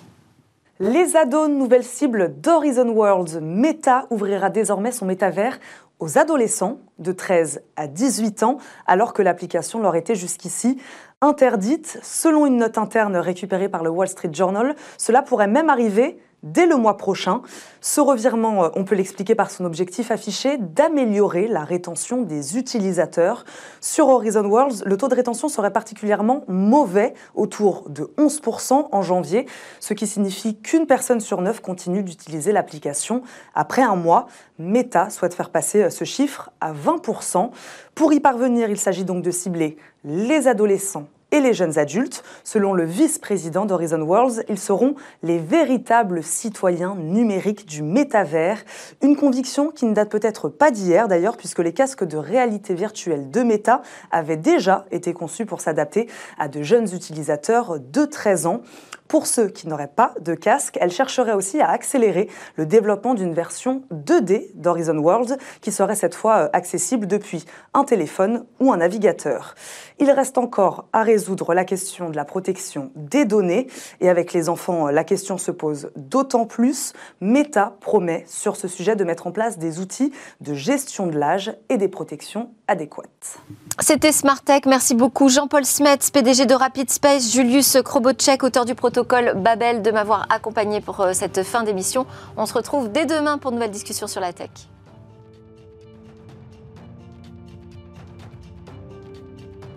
[0.81, 3.39] Les ados, nouvelle cible d'Horizon Worlds.
[3.39, 5.57] Meta ouvrira désormais son métavers
[5.99, 10.77] aux adolescents de 13 à 18 ans, alors que l'application leur était jusqu'ici
[11.21, 11.97] interdite.
[12.03, 16.65] Selon une note interne récupérée par le Wall Street Journal, cela pourrait même arriver dès
[16.65, 17.41] le mois prochain.
[17.81, 23.45] Ce revirement, euh, on peut l'expliquer par son objectif affiché d'améliorer la rétention des utilisateurs.
[23.81, 29.45] Sur Horizon Worlds, le taux de rétention serait particulièrement mauvais, autour de 11% en janvier,
[29.79, 33.21] ce qui signifie qu'une personne sur neuf continue d'utiliser l'application.
[33.53, 34.27] Après un mois,
[34.57, 37.51] Meta souhaite faire passer euh, ce chiffre à 20%.
[37.95, 42.23] Pour y parvenir, il s'agit donc de cibler les adolescents et les jeunes adultes.
[42.43, 48.63] Selon le vice-président d'Horizon Worlds, ils seront les véritables citoyens numériques du métavers.
[49.01, 53.29] Une conviction qui ne date peut-être pas d'hier d'ailleurs, puisque les casques de réalité virtuelle
[53.29, 56.07] de Meta avaient déjà été conçus pour s'adapter
[56.37, 58.61] à de jeunes utilisateurs de 13 ans.
[59.09, 63.33] Pour ceux qui n'auraient pas de casque, elle chercherait aussi à accélérer le développement d'une
[63.33, 67.43] version 2D d'Horizon Worlds qui serait cette fois euh, accessible depuis
[67.73, 69.55] un téléphone ou un navigateur.
[69.97, 73.65] Il reste encore à résoudre la question de la protection des données
[73.99, 76.93] et avec les enfants, la question se pose d'autant plus.
[77.19, 81.51] Meta promet sur ce sujet de mettre en place des outils de gestion de l'âge
[81.69, 83.39] et des protections adéquates.
[83.79, 84.61] C'était Smart Tech.
[84.67, 88.98] Merci beaucoup Jean-Paul Smets, PDG de Rapid Space, Julius Krobotchek, auteur du protocole
[89.35, 92.05] Babel, de m'avoir accompagné pour euh, cette fin d'émission.
[92.37, 94.49] On se retrouve dès demain pour de nouvelles discussions sur la tech.